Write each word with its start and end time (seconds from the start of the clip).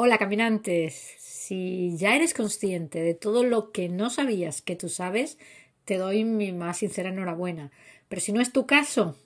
Hola 0.00 0.16
caminantes, 0.16 0.94
si 1.18 1.96
ya 1.96 2.14
eres 2.14 2.32
consciente 2.32 3.00
de 3.02 3.14
todo 3.14 3.42
lo 3.42 3.72
que 3.72 3.88
no 3.88 4.10
sabías 4.10 4.62
que 4.62 4.76
tú 4.76 4.88
sabes, 4.88 5.38
te 5.84 5.96
doy 5.96 6.22
mi 6.22 6.52
más 6.52 6.78
sincera 6.78 7.08
enhorabuena. 7.08 7.72
Pero 8.08 8.20
si 8.20 8.30
no 8.30 8.40
es 8.40 8.52
tu 8.52 8.64
caso, 8.64 9.16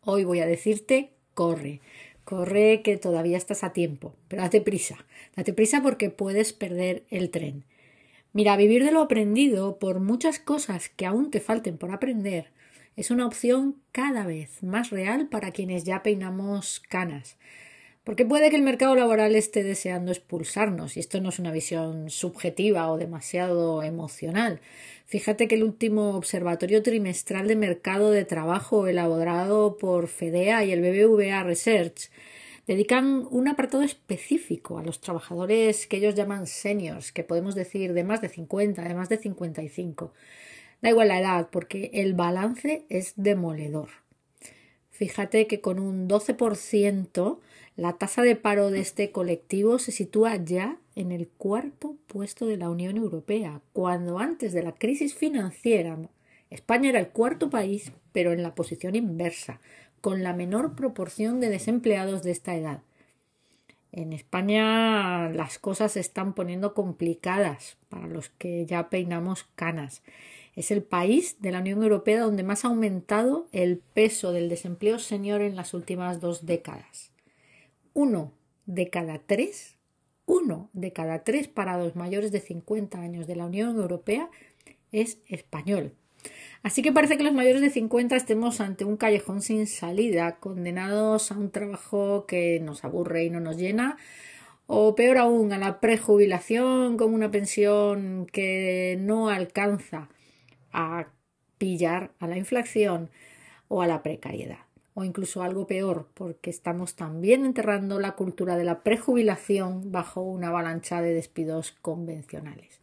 hoy 0.00 0.24
voy 0.24 0.40
a 0.40 0.46
decirte, 0.46 1.10
corre, 1.34 1.82
corre 2.24 2.80
que 2.80 2.96
todavía 2.96 3.36
estás 3.36 3.62
a 3.62 3.74
tiempo, 3.74 4.14
pero 4.28 4.40
date 4.40 4.62
prisa, 4.62 5.04
date 5.36 5.52
prisa 5.52 5.82
porque 5.82 6.08
puedes 6.08 6.54
perder 6.54 7.04
el 7.10 7.28
tren. 7.28 7.66
Mira, 8.32 8.56
vivir 8.56 8.86
de 8.86 8.92
lo 8.92 9.02
aprendido 9.02 9.78
por 9.78 10.00
muchas 10.00 10.38
cosas 10.38 10.88
que 10.88 11.04
aún 11.04 11.30
te 11.30 11.40
falten 11.40 11.76
por 11.76 11.90
aprender 11.90 12.52
es 12.96 13.10
una 13.10 13.26
opción 13.26 13.76
cada 13.92 14.24
vez 14.24 14.62
más 14.62 14.88
real 14.88 15.28
para 15.28 15.50
quienes 15.50 15.84
ya 15.84 16.02
peinamos 16.02 16.80
canas. 16.88 17.36
Porque 18.06 18.24
puede 18.24 18.50
que 18.50 18.56
el 18.56 18.62
mercado 18.62 18.94
laboral 18.94 19.34
esté 19.34 19.64
deseando 19.64 20.12
expulsarnos, 20.12 20.96
y 20.96 21.00
esto 21.00 21.20
no 21.20 21.30
es 21.30 21.40
una 21.40 21.50
visión 21.50 22.08
subjetiva 22.08 22.88
o 22.88 22.98
demasiado 22.98 23.82
emocional. 23.82 24.60
Fíjate 25.06 25.48
que 25.48 25.56
el 25.56 25.64
último 25.64 26.10
observatorio 26.10 26.84
trimestral 26.84 27.48
de 27.48 27.56
mercado 27.56 28.12
de 28.12 28.24
trabajo 28.24 28.86
elaborado 28.86 29.76
por 29.76 30.06
FEDEA 30.06 30.64
y 30.64 30.70
el 30.70 30.82
BBVA 30.82 31.42
Research 31.42 32.12
dedican 32.68 33.26
un 33.28 33.48
apartado 33.48 33.82
específico 33.82 34.78
a 34.78 34.84
los 34.84 35.00
trabajadores 35.00 35.88
que 35.88 35.96
ellos 35.96 36.14
llaman 36.14 36.46
seniors, 36.46 37.10
que 37.10 37.24
podemos 37.24 37.56
decir 37.56 37.92
de 37.92 38.04
más 38.04 38.20
de 38.20 38.28
50, 38.28 38.84
de 38.84 38.94
más 38.94 39.08
de 39.08 39.16
55. 39.16 40.12
Da 40.80 40.90
igual 40.90 41.08
la 41.08 41.18
edad, 41.18 41.48
porque 41.50 41.90
el 41.92 42.14
balance 42.14 42.84
es 42.88 43.14
demoledor. 43.16 43.88
Fíjate 44.92 45.48
que 45.48 45.60
con 45.60 45.80
un 45.80 46.08
12% 46.08 47.40
la 47.76 47.92
tasa 47.92 48.22
de 48.22 48.36
paro 48.36 48.70
de 48.70 48.80
este 48.80 49.12
colectivo 49.12 49.78
se 49.78 49.92
sitúa 49.92 50.36
ya 50.36 50.78
en 50.94 51.12
el 51.12 51.28
cuarto 51.28 51.96
puesto 52.06 52.46
de 52.46 52.56
la 52.56 52.70
Unión 52.70 52.96
Europea, 52.96 53.60
cuando 53.74 54.18
antes 54.18 54.54
de 54.54 54.62
la 54.62 54.72
crisis 54.72 55.14
financiera 55.14 55.98
España 56.48 56.88
era 56.88 57.00
el 57.00 57.08
cuarto 57.08 57.50
país, 57.50 57.92
pero 58.12 58.32
en 58.32 58.42
la 58.42 58.54
posición 58.54 58.96
inversa, 58.96 59.60
con 60.00 60.22
la 60.22 60.32
menor 60.32 60.74
proporción 60.74 61.38
de 61.38 61.50
desempleados 61.50 62.22
de 62.22 62.30
esta 62.30 62.54
edad. 62.54 62.80
En 63.92 64.14
España 64.14 65.28
las 65.28 65.58
cosas 65.58 65.92
se 65.92 66.00
están 66.00 66.32
poniendo 66.32 66.72
complicadas 66.72 67.76
para 67.90 68.06
los 68.06 68.30
que 68.30 68.64
ya 68.64 68.88
peinamos 68.88 69.44
canas. 69.54 70.02
Es 70.54 70.70
el 70.70 70.82
país 70.82 71.36
de 71.40 71.52
la 71.52 71.60
Unión 71.60 71.82
Europea 71.82 72.20
donde 72.20 72.42
más 72.42 72.64
ha 72.64 72.68
aumentado 72.68 73.48
el 73.52 73.78
peso 73.78 74.32
del 74.32 74.48
desempleo 74.48 74.98
senior 74.98 75.42
en 75.42 75.56
las 75.56 75.74
últimas 75.74 76.20
dos 76.22 76.46
décadas 76.46 77.10
uno 77.96 78.34
de 78.66 78.90
cada 78.90 79.20
tres, 79.20 79.78
uno 80.26 80.68
de 80.74 80.92
cada 80.92 81.24
tres 81.24 81.48
parados 81.48 81.96
mayores 81.96 82.30
de 82.30 82.40
50 82.40 83.00
años 83.00 83.26
de 83.26 83.36
la 83.36 83.46
Unión 83.46 83.74
Europea 83.76 84.28
es 84.92 85.18
español. 85.28 85.94
Así 86.62 86.82
que 86.82 86.92
parece 86.92 87.16
que 87.16 87.22
los 87.22 87.32
mayores 87.32 87.62
de 87.62 87.70
50 87.70 88.14
estemos 88.14 88.60
ante 88.60 88.84
un 88.84 88.98
callejón 88.98 89.40
sin 89.40 89.66
salida, 89.66 90.36
condenados 90.36 91.32
a 91.32 91.38
un 91.38 91.50
trabajo 91.50 92.26
que 92.26 92.60
nos 92.60 92.84
aburre 92.84 93.24
y 93.24 93.30
no 93.30 93.40
nos 93.40 93.56
llena, 93.56 93.96
o 94.66 94.94
peor 94.94 95.16
aún, 95.16 95.54
a 95.54 95.58
la 95.58 95.80
prejubilación 95.80 96.98
con 96.98 97.14
una 97.14 97.30
pensión 97.30 98.26
que 98.30 98.98
no 99.00 99.30
alcanza 99.30 100.10
a 100.70 101.08
pillar 101.56 102.12
a 102.18 102.26
la 102.26 102.36
inflación 102.36 103.08
o 103.68 103.80
a 103.80 103.86
la 103.86 104.02
precariedad 104.02 104.65
o 104.98 105.04
incluso 105.04 105.42
algo 105.42 105.66
peor, 105.66 106.08
porque 106.14 106.48
estamos 106.48 106.94
también 106.94 107.44
enterrando 107.44 108.00
la 108.00 108.12
cultura 108.12 108.56
de 108.56 108.64
la 108.64 108.82
prejubilación 108.82 109.92
bajo 109.92 110.22
una 110.22 110.48
avalancha 110.48 111.02
de 111.02 111.12
despidos 111.12 111.72
convencionales. 111.82 112.80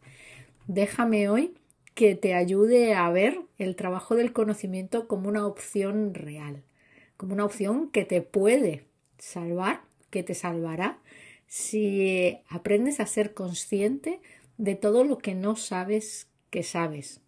Déjame 0.68 1.28
hoy 1.28 1.54
que 1.94 2.14
te 2.14 2.34
ayude 2.34 2.94
a 2.94 3.10
ver 3.10 3.40
el 3.58 3.74
trabajo 3.74 4.14
del 4.14 4.32
conocimiento 4.32 5.08
como 5.08 5.28
una 5.28 5.44
opción 5.44 6.14
real, 6.14 6.62
como 7.16 7.34
una 7.34 7.44
opción 7.44 7.90
que 7.90 8.04
te 8.04 8.22
puede 8.22 8.84
salvar, 9.18 9.80
que 10.10 10.22
te 10.22 10.34
salvará 10.34 11.00
si 11.48 12.38
aprendes 12.48 13.00
a 13.00 13.06
ser 13.06 13.34
consciente 13.34 14.20
de 14.56 14.76
todo 14.76 15.02
lo 15.02 15.18
que 15.18 15.34
no 15.34 15.56
sabes 15.56 16.28
que 16.50 16.62
sabes. 16.62 17.20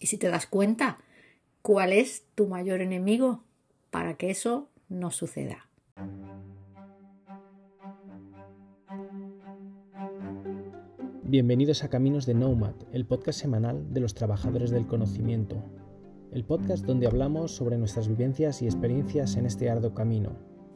Y 0.00 0.08
si 0.08 0.18
te 0.18 0.26
das 0.26 0.46
cuenta, 0.46 0.98
¿cuál 1.62 1.92
es 1.92 2.24
tu 2.34 2.48
mayor 2.48 2.80
enemigo? 2.80 3.44
Para 3.94 4.14
que 4.14 4.28
eso 4.28 4.66
no 4.88 5.12
suceda. 5.12 5.68
Bienvenidos 11.22 11.84
a 11.84 11.88
Caminos 11.90 12.26
de 12.26 12.34
Nomad, 12.34 12.74
el 12.92 13.06
podcast 13.06 13.38
semanal 13.38 13.94
de 13.94 14.00
los 14.00 14.14
trabajadores 14.14 14.72
del 14.72 14.88
conocimiento. 14.88 15.62
El 16.32 16.44
podcast 16.44 16.84
donde 16.84 17.06
hablamos 17.06 17.54
sobre 17.54 17.78
nuestras 17.78 18.08
vivencias 18.08 18.62
y 18.62 18.64
experiencias 18.64 19.36
en 19.36 19.46
este 19.46 19.70
arduo 19.70 19.94
camino. 19.94 20.30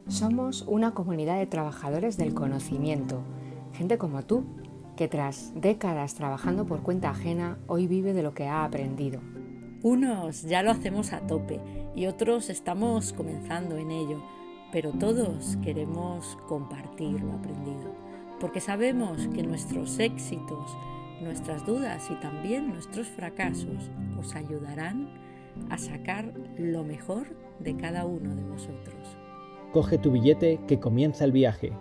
Somos 0.07 0.61
una 0.61 0.93
comunidad 0.93 1.39
de 1.39 1.47
trabajadores 1.47 2.15
del 2.15 2.33
conocimiento, 2.33 3.21
gente 3.73 3.97
como 3.97 4.23
tú, 4.23 4.45
que 4.95 5.09
tras 5.09 5.51
décadas 5.55 6.15
trabajando 6.15 6.65
por 6.65 6.83
cuenta 6.83 7.09
ajena, 7.09 7.59
hoy 7.67 7.85
vive 7.85 8.13
de 8.13 8.23
lo 8.23 8.33
que 8.33 8.45
ha 8.45 8.63
aprendido. 8.63 9.19
Unos 9.83 10.43
ya 10.43 10.63
lo 10.63 10.71
hacemos 10.71 11.11
a 11.11 11.19
tope 11.27 11.59
y 11.99 12.07
otros 12.07 12.49
estamos 12.49 13.11
comenzando 13.11 13.75
en 13.75 13.91
ello, 13.91 14.23
pero 14.71 14.91
todos 14.93 15.57
queremos 15.61 16.37
compartir 16.47 17.21
lo 17.21 17.33
aprendido, 17.33 17.93
porque 18.39 18.61
sabemos 18.61 19.27
que 19.35 19.43
nuestros 19.43 19.99
éxitos, 19.99 20.77
nuestras 21.21 21.65
dudas 21.65 22.09
y 22.09 22.15
también 22.21 22.69
nuestros 22.69 23.05
fracasos 23.07 23.91
os 24.17 24.33
ayudarán 24.33 25.09
a 25.69 25.77
sacar 25.77 26.33
lo 26.57 26.85
mejor 26.85 27.35
de 27.59 27.75
cada 27.75 28.05
uno 28.05 28.33
de 28.33 28.43
vosotros. 28.43 29.17
Coge 29.73 29.97
tu 29.97 30.09
billete 30.11 30.61
que 30.69 30.79
comienza 30.79 31.25
el 31.25 31.33
viaje. 31.33 31.73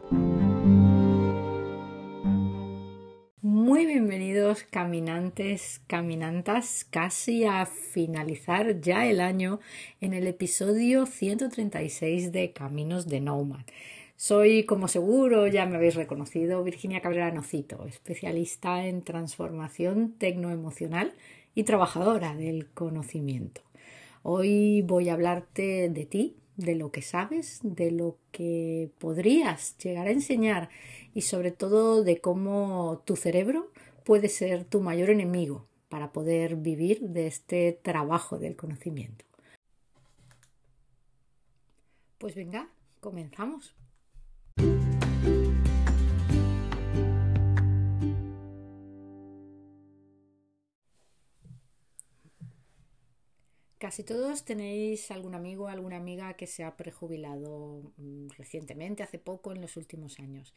Caminantes, 4.57 5.83
caminantas, 5.87 6.87
casi 6.89 7.45
a 7.45 7.67
finalizar 7.67 8.81
ya 8.81 9.07
el 9.07 9.21
año 9.21 9.61
en 10.01 10.15
el 10.15 10.27
episodio 10.27 11.07
136 11.07 12.33
de 12.33 12.53
Caminos 12.53 13.09
de 13.09 13.21
Nomad. 13.21 13.67
Soy, 14.17 14.65
como 14.65 14.89
seguro 14.89 15.47
ya 15.47 15.67
me 15.67 15.77
habéis 15.77 15.95
reconocido, 15.95 16.65
Virginia 16.65 17.03
Cabrera 17.03 17.31
Nocito, 17.31 17.85
especialista 17.87 18.87
en 18.87 19.03
transformación 19.03 20.15
tecnoemocional 20.19 21.13
y 21.55 21.65
trabajadora 21.65 22.35
del 22.35 22.69
conocimiento. 22.71 23.61
Hoy 24.23 24.83
voy 24.83 25.11
a 25.11 25.13
hablarte 25.13 25.91
de 25.91 26.07
ti, 26.07 26.37
de 26.57 26.75
lo 26.75 26.91
que 26.91 27.03
sabes, 27.03 27.61
de 27.63 27.91
lo 27.91 28.17
que 28.33 28.91
podrías 28.99 29.77
llegar 29.79 30.09
a 30.09 30.13
enseñar 30.13 30.71
y 31.15 31.21
sobre 31.21 31.53
todo 31.53 32.03
de 32.03 32.21
cómo 32.21 33.03
tu 33.05 33.15
cerebro 33.15 33.71
puede 34.09 34.31
ser 34.31 34.65
tu 34.65 34.81
mayor 34.81 35.11
enemigo 35.11 35.67
para 35.91 36.13
poder 36.13 36.57
vivir 36.57 36.99
de 37.03 37.27
este 37.27 37.75
trabajo 37.75 38.39
del 38.39 38.57
conocimiento. 38.57 39.27
Pues 42.17 42.35
venga, 42.35 42.71
comenzamos. 43.01 43.77
Casi 53.77 54.05
todos 54.05 54.45
tenéis 54.45 55.11
algún 55.11 55.35
amigo, 55.35 55.69
alguna 55.69 55.99
amiga 55.99 56.33
que 56.33 56.47
se 56.47 56.65
ha 56.65 56.79
prejubilado 56.79 57.93
mm, 57.99 58.29
recientemente, 58.39 59.03
hace 59.03 59.19
poco, 59.19 59.53
en 59.53 59.61
los 59.61 59.77
últimos 59.77 60.19
años. 60.19 60.55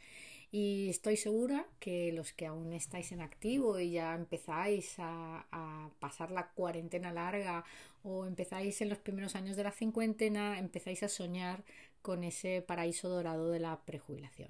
Y 0.52 0.90
estoy 0.90 1.16
segura 1.16 1.66
que 1.80 2.12
los 2.12 2.34
que 2.34 2.46
aún 2.46 2.74
estáis 2.74 3.14
en 3.14 3.22
activo 3.22 3.80
y 3.80 3.92
ya 3.92 4.14
empezáis 4.14 4.96
a, 4.98 5.90
pasar 6.00 6.32
la 6.32 6.50
cuarentena 6.50 7.14
larga 7.14 7.64
o 8.04 8.26
empezáis 8.26 8.82
en 8.82 8.90
los 8.90 8.98
primeros 8.98 9.36
años 9.36 9.56
de 9.56 9.64
la 9.64 9.72
cincuentena, 9.72 10.60
empezáis 10.60 11.04
a 11.04 11.10
soñar 11.10 11.64
con 12.02 12.24
ese 12.26 12.62
paraíso 12.62 13.08
dorado 13.08 13.50
de 13.50 13.60
la 13.60 13.80
prejubilación. 13.86 14.50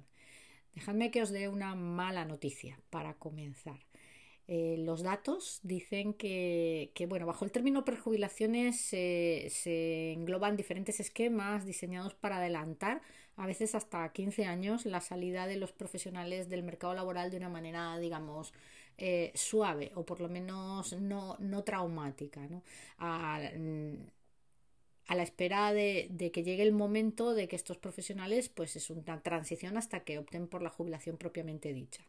Dejadme 0.73 1.11
que 1.11 1.21
os 1.21 1.29
dé 1.29 1.49
una 1.49 1.75
mala 1.75 2.25
noticia 2.25 2.79
para 2.89 3.13
comenzar. 3.13 3.90
Eh, 4.47 4.75
los 4.79 5.01
datos 5.03 5.59
dicen 5.63 6.13
que, 6.13 6.91
bueno, 7.07 7.25
bajo 7.25 7.45
el 7.45 7.51
término 7.51 7.85
prejubilaciones 7.85 8.79
se 8.81 10.11
engloban 10.13 10.57
diferentes 10.57 10.99
esquemas 10.99 11.65
diseñados 11.65 12.13
para 12.15 12.37
adelantar 12.37 13.01
a 13.37 13.45
veces 13.45 13.75
hasta 13.75 14.11
15 14.11 14.45
años 14.45 14.85
la 14.85 15.01
salida 15.01 15.47
de 15.47 15.57
los 15.57 15.71
profesionales 15.71 16.49
del 16.49 16.63
mercado 16.63 16.93
laboral 16.93 17.31
de 17.31 17.37
una 17.37 17.49
manera, 17.49 17.97
digamos, 17.97 18.53
eh, 18.97 19.31
suave 19.35 19.91
o 19.95 20.05
por 20.05 20.21
lo 20.21 20.29
menos 20.29 20.93
no, 20.93 21.63
traumática. 21.63 22.41
¿no? 22.47 22.61
A, 22.99 23.39
a 25.07 25.15
la 25.15 25.23
espera 25.23 25.73
de, 25.73 26.07
de, 26.11 26.31
que 26.31 26.43
llegue 26.43 26.63
el 26.63 26.71
momento 26.71 27.33
de 27.33 27.47
que 27.47 27.55
estos 27.55 27.77
profesionales, 27.77 28.49
pues 28.49 28.75
es 28.75 28.89
una 28.89 29.21
transición 29.21 29.77
hasta 29.77 30.01
que 30.01 30.19
opten 30.19 30.47
por 30.47 30.61
la 30.61 30.69
jubilación 30.69 31.17
propiamente 31.17 31.73
dicha. 31.73 32.03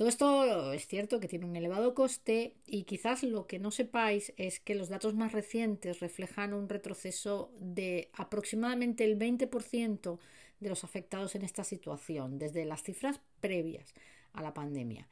Todo 0.00 0.08
esto 0.08 0.72
es 0.72 0.86
cierto 0.86 1.20
que 1.20 1.28
tiene 1.28 1.44
un 1.44 1.56
elevado 1.56 1.92
coste 1.94 2.54
y 2.64 2.84
quizás 2.84 3.22
lo 3.22 3.46
que 3.46 3.58
no 3.58 3.70
sepáis 3.70 4.32
es 4.38 4.58
que 4.58 4.74
los 4.74 4.88
datos 4.88 5.14
más 5.14 5.32
recientes 5.32 6.00
reflejan 6.00 6.54
un 6.54 6.70
retroceso 6.70 7.52
de 7.58 8.08
aproximadamente 8.14 9.04
el 9.04 9.18
20% 9.18 10.18
de 10.58 10.68
los 10.70 10.84
afectados 10.84 11.34
en 11.34 11.42
esta 11.42 11.64
situación, 11.64 12.38
desde 12.38 12.64
las 12.64 12.82
cifras 12.82 13.20
previas 13.42 13.92
a 14.32 14.40
la 14.40 14.54
pandemia. 14.54 15.06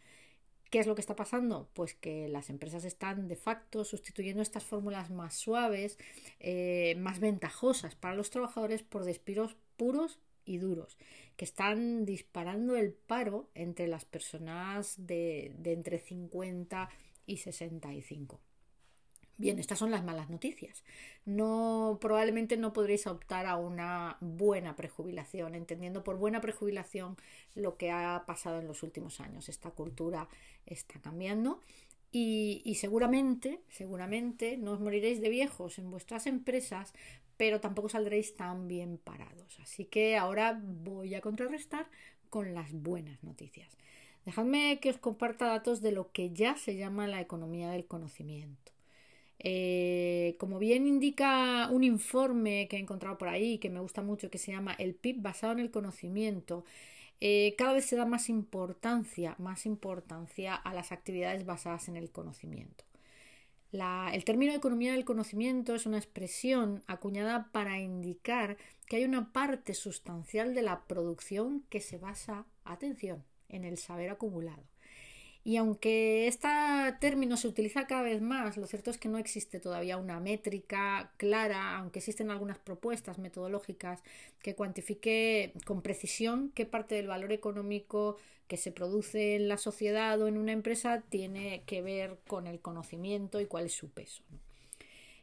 ¿Qué 0.70 0.78
es 0.78 0.86
lo 0.86 0.94
que 0.94 1.02
está 1.02 1.14
pasando? 1.14 1.68
Pues 1.74 1.92
que 1.92 2.26
las 2.28 2.48
empresas 2.48 2.86
están 2.86 3.28
de 3.28 3.36
facto 3.36 3.84
sustituyendo 3.84 4.40
estas 4.40 4.64
fórmulas 4.64 5.10
más 5.10 5.34
suaves, 5.34 5.98
eh, 6.40 6.94
más 6.96 7.20
ventajosas 7.20 7.94
para 7.94 8.14
los 8.14 8.30
trabajadores 8.30 8.82
por 8.84 9.04
despidos 9.04 9.54
puros 9.76 10.18
y 10.48 10.56
duros, 10.58 10.96
que 11.36 11.44
están 11.44 12.04
disparando 12.04 12.76
el 12.76 12.92
paro 12.92 13.50
entre 13.54 13.86
las 13.86 14.04
personas 14.04 14.94
de, 14.96 15.54
entre 15.64 15.98
50 15.98 16.88
y 17.26 17.36
65. 17.36 18.40
Bien, 19.36 19.60
estas 19.60 19.78
son 19.78 19.92
las 19.92 20.02
malas 20.02 20.30
noticias. 20.30 20.82
No, 21.24 21.98
probablemente 22.00 22.56
no 22.56 22.72
podréis 22.72 23.06
optar 23.06 23.46
a 23.46 23.56
una 23.56 24.16
buena 24.20 24.74
prejubilación, 24.74 25.54
entendiendo 25.54 26.02
por 26.02 26.16
buena 26.16 26.40
prejubilación 26.40 27.16
lo 27.54 27.76
que 27.76 27.92
ha 27.92 28.24
pasado 28.26 28.58
en 28.58 28.66
los 28.66 28.82
últimos 28.82 29.20
años. 29.20 29.48
Esta 29.48 29.70
cultura 29.70 30.28
está 30.66 30.98
cambiando 31.00 31.60
y, 32.10 32.62
y, 32.64 32.76
seguramente, 32.76 33.60
seguramente 33.68 34.56
no 34.56 34.72
os 34.72 34.80
moriréis 34.80 35.20
de 35.20 35.28
viejos 35.28 35.78
en 35.78 35.90
vuestras 35.90 36.26
empresas 36.26 36.92
pero 37.38 37.60
tampoco 37.60 37.88
saldréis 37.88 38.36
tan 38.36 38.68
bien 38.68 38.98
parados. 38.98 39.58
Así 39.60 39.86
que 39.86 40.18
ahora 40.18 40.60
voy 40.62 41.14
a 41.14 41.22
contrarrestar 41.22 41.86
con 42.28 42.52
las 42.52 42.72
buenas 42.72 43.22
noticias. 43.24 43.78
Dejadme 44.26 44.80
que 44.80 44.90
os 44.90 44.98
comparta 44.98 45.46
datos 45.46 45.80
de 45.80 45.92
lo 45.92 46.12
que 46.12 46.30
ya 46.30 46.56
se 46.56 46.76
llama 46.76 47.06
la 47.06 47.22
economía 47.22 47.70
del 47.70 47.86
conocimiento. 47.86 48.72
Eh, 49.38 50.34
como 50.38 50.58
bien 50.58 50.88
indica 50.88 51.68
un 51.70 51.84
informe 51.84 52.66
que 52.68 52.76
he 52.76 52.80
encontrado 52.80 53.16
por 53.16 53.28
ahí, 53.28 53.58
que 53.58 53.70
me 53.70 53.80
gusta 53.80 54.02
mucho, 54.02 54.30
que 54.30 54.38
se 54.38 54.50
llama 54.50 54.74
El 54.74 54.94
PIB 54.96 55.22
basado 55.22 55.52
en 55.52 55.60
el 55.60 55.70
conocimiento, 55.70 56.64
eh, 57.20 57.54
cada 57.56 57.72
vez 57.72 57.84
se 57.84 57.96
da 57.96 58.04
más 58.04 58.28
importancia, 58.28 59.36
más 59.38 59.64
importancia 59.64 60.54
a 60.56 60.74
las 60.74 60.90
actividades 60.90 61.46
basadas 61.46 61.88
en 61.88 61.96
el 61.96 62.10
conocimiento 62.10 62.87
el 63.70 64.24
término 64.24 64.54
economía 64.54 64.92
del 64.92 65.04
conocimiento 65.04 65.74
es 65.74 65.84
una 65.84 65.98
expresión 65.98 66.82
acuñada 66.86 67.50
para 67.52 67.78
indicar 67.78 68.56
que 68.86 68.96
hay 68.96 69.04
una 69.04 69.32
parte 69.32 69.74
sustancial 69.74 70.54
de 70.54 70.62
la 70.62 70.86
producción 70.86 71.64
que 71.68 71.80
se 71.80 71.98
basa, 71.98 72.46
atención, 72.64 73.24
en 73.48 73.64
el 73.64 73.76
saber 73.76 74.10
acumulado. 74.10 74.64
Y 75.48 75.56
aunque 75.56 76.26
este 76.26 76.46
término 77.00 77.38
se 77.38 77.48
utiliza 77.48 77.86
cada 77.86 78.02
vez 78.02 78.20
más, 78.20 78.58
lo 78.58 78.66
cierto 78.66 78.90
es 78.90 78.98
que 78.98 79.08
no 79.08 79.16
existe 79.16 79.60
todavía 79.60 79.96
una 79.96 80.20
métrica 80.20 81.10
clara, 81.16 81.78
aunque 81.78 82.00
existen 82.00 82.30
algunas 82.30 82.58
propuestas 82.58 83.16
metodológicas 83.16 84.02
que 84.42 84.54
cuantifique 84.54 85.54
con 85.64 85.80
precisión 85.80 86.52
qué 86.54 86.66
parte 86.66 86.96
del 86.96 87.06
valor 87.06 87.32
económico 87.32 88.18
que 88.46 88.58
se 88.58 88.72
produce 88.72 89.36
en 89.36 89.48
la 89.48 89.56
sociedad 89.56 90.20
o 90.20 90.28
en 90.28 90.36
una 90.36 90.52
empresa 90.52 91.02
tiene 91.08 91.62
que 91.64 91.80
ver 91.80 92.18
con 92.26 92.46
el 92.46 92.60
conocimiento 92.60 93.40
y 93.40 93.46
cuál 93.46 93.64
es 93.64 93.72
su 93.72 93.88
peso. 93.88 94.22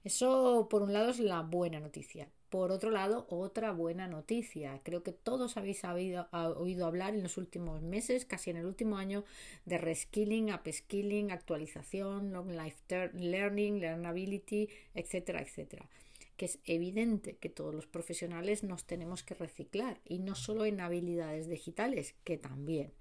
Eso, 0.04 0.66
por 0.72 0.82
un 0.82 0.92
lado, 0.92 1.12
es 1.12 1.20
la 1.20 1.44
buena 1.44 1.80
noticia. 1.80 2.28
Por 2.56 2.72
otro 2.72 2.90
lado, 2.90 3.28
otra 3.30 3.74
buena 3.74 4.08
noticia. 4.08 4.80
Creo 4.82 5.04
que 5.04 5.12
todos 5.12 5.58
habéis 5.58 5.84
oído 5.84 6.86
hablar 6.86 7.14
en 7.14 7.22
los 7.22 7.36
últimos 7.36 7.82
meses, 7.82 8.24
casi 8.24 8.50
en 8.50 8.56
el 8.56 8.66
último 8.66 8.98
año, 8.98 9.26
de 9.66 9.78
reskilling, 9.78 10.54
upskilling, 10.54 11.34
actualización, 11.34 12.32
long 12.32 12.52
life 12.52 12.78
learning, 13.12 13.82
learnability, 13.82 14.70
etcétera, 14.94 15.42
etcétera 15.42 15.90
que 16.38 16.46
es 16.46 16.60
evidente 16.64 17.36
que 17.36 17.50
todos 17.50 17.76
los 17.76 17.88
profesionales 17.88 18.64
nos 18.64 18.86
tenemos 18.86 19.22
que 19.22 19.34
reciclar 19.34 20.00
y 20.06 20.20
no 20.20 20.34
solo 20.34 20.64
en 20.64 20.80
habilidades 20.80 21.50
digitales, 21.50 22.16
que 22.24 22.38
también. 22.38 22.94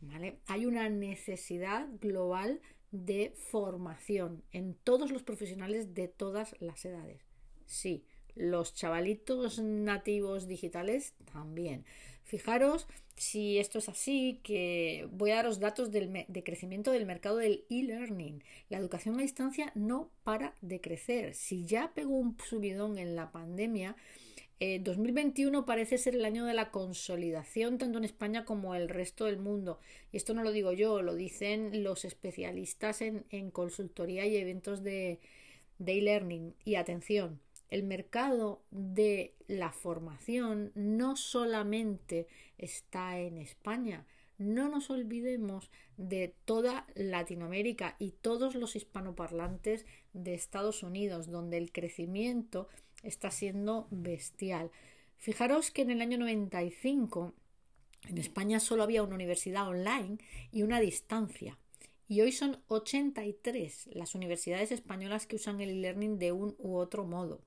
¿vale? 0.00 0.38
Hay 0.48 0.66
una 0.66 0.88
necesidad 0.88 1.86
global 2.00 2.60
de 2.90 3.32
formación 3.36 4.42
en 4.50 4.74
todos 4.74 5.12
los 5.12 5.22
profesionales 5.22 5.94
de 5.94 6.08
todas 6.08 6.56
las 6.60 6.84
edades. 6.84 7.22
Sí, 7.66 8.04
los 8.34 8.74
chavalitos 8.74 9.58
nativos 9.58 10.46
digitales 10.46 11.14
también. 11.32 11.84
Fijaros 12.24 12.86
si 13.20 13.58
esto 13.58 13.80
es 13.80 13.90
así, 13.90 14.40
que 14.42 15.06
voy 15.12 15.32
a 15.32 15.36
daros 15.36 15.60
datos 15.60 15.90
del 15.90 16.24
de 16.26 16.42
crecimiento 16.42 16.90
del 16.90 17.04
mercado 17.04 17.36
del 17.36 17.66
e-learning. 17.68 18.42
La 18.70 18.78
educación 18.78 19.18
a 19.18 19.22
distancia 19.22 19.72
no 19.74 20.10
para 20.24 20.54
de 20.62 20.80
crecer. 20.80 21.34
Si 21.34 21.66
ya 21.66 21.92
pegó 21.92 22.16
un 22.16 22.38
subidón 22.42 22.96
en 22.96 23.16
la 23.16 23.30
pandemia, 23.30 23.94
2021 24.58 25.58
eh, 25.58 25.62
parece 25.66 25.98
ser 25.98 26.14
el 26.14 26.24
año 26.24 26.46
de 26.46 26.54
la 26.54 26.70
consolidación 26.70 27.76
tanto 27.76 27.98
en 27.98 28.04
España 28.04 28.46
como 28.46 28.74
el 28.74 28.88
resto 28.88 29.26
del 29.26 29.38
mundo. 29.38 29.78
Y 30.12 30.16
esto 30.16 30.32
no 30.32 30.42
lo 30.42 30.50
digo 30.50 30.72
yo, 30.72 31.02
lo 31.02 31.14
dicen 31.14 31.84
los 31.84 32.06
especialistas 32.06 33.02
en, 33.02 33.26
en 33.28 33.50
consultoría 33.50 34.24
y 34.24 34.36
eventos 34.36 34.82
de 34.82 35.20
e-learning. 35.78 36.54
y 36.64 36.76
atención, 36.76 37.38
el 37.70 37.82
mercado 37.84 38.62
de 38.70 39.34
la 39.46 39.72
formación 39.72 40.72
no 40.74 41.16
solamente 41.16 42.26
está 42.58 43.18
en 43.18 43.38
España, 43.38 44.06
no 44.38 44.68
nos 44.68 44.90
olvidemos 44.90 45.70
de 45.96 46.34
toda 46.46 46.86
Latinoamérica 46.94 47.96
y 47.98 48.12
todos 48.12 48.54
los 48.54 48.74
hispanoparlantes 48.74 49.84
de 50.14 50.34
Estados 50.34 50.82
Unidos, 50.82 51.30
donde 51.30 51.58
el 51.58 51.72
crecimiento 51.72 52.68
está 53.02 53.30
siendo 53.30 53.86
bestial. 53.90 54.70
Fijaros 55.18 55.70
que 55.70 55.82
en 55.82 55.90
el 55.90 56.00
año 56.00 56.16
95 56.16 57.34
en 58.08 58.18
España 58.18 58.60
solo 58.60 58.82
había 58.82 59.02
una 59.02 59.14
universidad 59.14 59.68
online 59.68 60.18
y 60.52 60.62
una 60.62 60.80
distancia. 60.80 61.58
Y 62.10 62.22
hoy 62.22 62.32
son 62.32 62.60
83 62.66 63.90
las 63.92 64.16
universidades 64.16 64.72
españolas 64.72 65.28
que 65.28 65.36
usan 65.36 65.60
el 65.60 65.70
e-learning 65.70 66.18
de 66.18 66.32
un 66.32 66.56
u 66.58 66.74
otro 66.74 67.04
modo. 67.04 67.40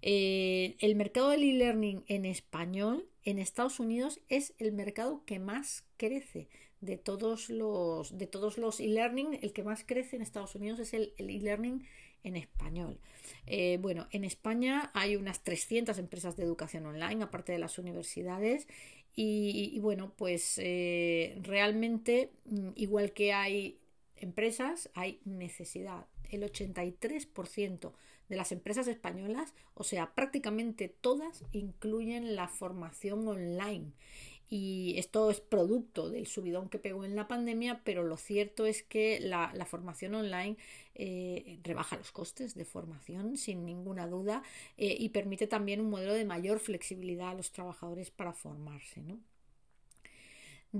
Eh, 0.00 0.76
el 0.78 0.96
mercado 0.96 1.28
del 1.28 1.42
e-learning 1.42 2.02
en 2.06 2.24
español 2.24 3.06
en 3.22 3.38
Estados 3.38 3.78
Unidos 3.78 4.18
es 4.30 4.54
el 4.56 4.72
mercado 4.72 5.24
que 5.26 5.38
más 5.38 5.84
crece 5.98 6.48
de 6.80 6.96
todos 6.96 7.50
los 7.50 8.16
de 8.16 8.26
todos 8.26 8.56
los 8.56 8.80
e-learning. 8.80 9.38
El 9.42 9.52
que 9.52 9.62
más 9.62 9.84
crece 9.84 10.16
en 10.16 10.22
Estados 10.22 10.54
Unidos 10.54 10.78
es 10.78 10.94
el 10.94 11.12
e-learning 11.18 11.86
en 12.24 12.36
español. 12.36 12.98
Eh, 13.46 13.78
bueno, 13.82 14.08
en 14.10 14.24
España 14.24 14.90
hay 14.94 15.16
unas 15.16 15.44
300 15.44 15.98
empresas 15.98 16.34
de 16.34 16.44
educación 16.44 16.86
online, 16.86 17.22
aparte 17.22 17.52
de 17.52 17.58
las 17.58 17.78
universidades, 17.78 18.68
y, 19.16 19.78
bueno, 19.80 20.12
pues 20.16 20.58
eh, 20.62 21.38
realmente, 21.42 22.32
mm, 22.44 22.70
igual 22.76 23.12
que 23.12 23.32
hay 23.32 23.78
empresas, 24.16 24.90
hay 24.94 25.20
necesidad. 25.24 26.06
El 26.30 26.44
83% 26.44 27.94
de 28.28 28.36
las 28.36 28.52
empresas 28.52 28.88
españolas, 28.88 29.54
o 29.74 29.84
sea, 29.84 30.14
prácticamente 30.14 30.88
todas, 30.88 31.44
incluyen 31.52 32.36
la 32.36 32.48
formación 32.48 33.26
online. 33.26 33.92
Y 34.48 34.94
esto 34.98 35.30
es 35.30 35.40
producto 35.40 36.08
del 36.08 36.26
subidón 36.26 36.68
que 36.68 36.78
pegó 36.78 37.04
en 37.04 37.16
la 37.16 37.26
pandemia, 37.26 37.80
pero 37.84 38.04
lo 38.04 38.16
cierto 38.16 38.66
es 38.66 38.82
que 38.82 39.18
la, 39.20 39.50
formación 39.66 40.14
online 40.14 40.56
eh, 40.94 41.58
rebaja 41.64 41.96
los 41.96 42.12
costes 42.12 42.54
de 42.54 42.64
formación 42.64 43.36
sin 43.36 43.64
ninguna 43.66 44.06
duda 44.06 44.42
eh, 44.76 44.96
y 44.98 45.08
permite 45.08 45.46
también 45.46 45.80
un 45.80 45.90
modelo 45.90 46.14
de 46.14 46.24
mayor 46.24 46.60
flexibilidad 46.60 47.30
a 47.30 47.34
los 47.34 47.50
trabajadores 47.50 48.10
para 48.10 48.32
formarse. 48.32 49.02
¿no? 49.02 49.18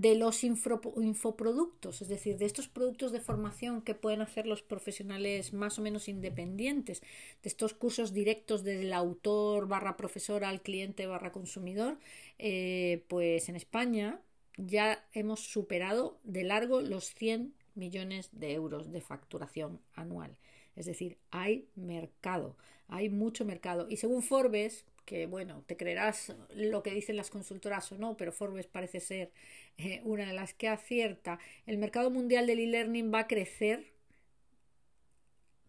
De 0.00 0.14
los 0.14 0.44
infoproductos, 0.44 2.02
es 2.02 2.08
decir, 2.08 2.36
de 2.36 2.44
estos 2.44 2.68
productos 2.68 3.12
de 3.12 3.20
formación 3.20 3.80
que 3.80 3.94
pueden 3.94 4.20
hacer 4.20 4.46
los 4.46 4.62
profesionales 4.62 5.54
más 5.54 5.78
o 5.78 5.82
menos 5.82 6.08
independientes, 6.08 7.00
de 7.42 7.48
estos 7.48 7.72
cursos 7.72 8.12
directos 8.12 8.62
desde 8.62 8.82
el 8.82 8.92
autor 8.92 9.68
barra 9.68 9.96
profesor 9.96 10.44
al 10.44 10.60
cliente 10.60 11.06
barra 11.06 11.32
consumidor, 11.32 11.98
eh, 12.38 13.04
pues 13.08 13.48
en 13.48 13.56
España 13.56 14.20
ya 14.58 15.02
hemos 15.12 15.40
superado 15.40 16.18
de 16.24 16.44
largo 16.44 16.82
los 16.82 17.14
100 17.14 17.54
millones 17.74 18.28
de 18.32 18.52
euros 18.52 18.92
de 18.92 19.00
facturación 19.00 19.80
anual. 19.94 20.36
Es 20.74 20.84
decir, 20.84 21.16
hay 21.30 21.68
mercado, 21.74 22.54
hay 22.88 23.08
mucho 23.08 23.46
mercado. 23.46 23.86
Y 23.88 23.96
según 23.96 24.22
Forbes, 24.22 24.84
que 25.06 25.26
bueno, 25.26 25.62
te 25.66 25.78
creerás 25.78 26.34
lo 26.54 26.82
que 26.82 26.90
dicen 26.90 27.16
las 27.16 27.30
consultoras 27.30 27.90
o 27.92 27.96
no, 27.96 28.16
pero 28.18 28.32
Forbes 28.32 28.66
parece 28.66 29.00
ser 29.00 29.32
eh, 29.78 30.02
una 30.04 30.26
de 30.26 30.34
las 30.34 30.52
que 30.52 30.68
acierta, 30.68 31.38
el 31.64 31.78
mercado 31.78 32.10
mundial 32.10 32.46
del 32.46 32.58
e-learning 32.58 33.12
va 33.14 33.20
a 33.20 33.26
crecer, 33.26 33.86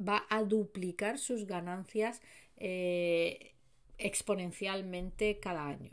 va 0.06 0.26
a 0.30 0.44
duplicar 0.44 1.20
sus 1.20 1.46
ganancias 1.46 2.22
eh, 2.58 3.54
exponencialmente 3.98 5.40
cada 5.40 5.68
año. 5.68 5.92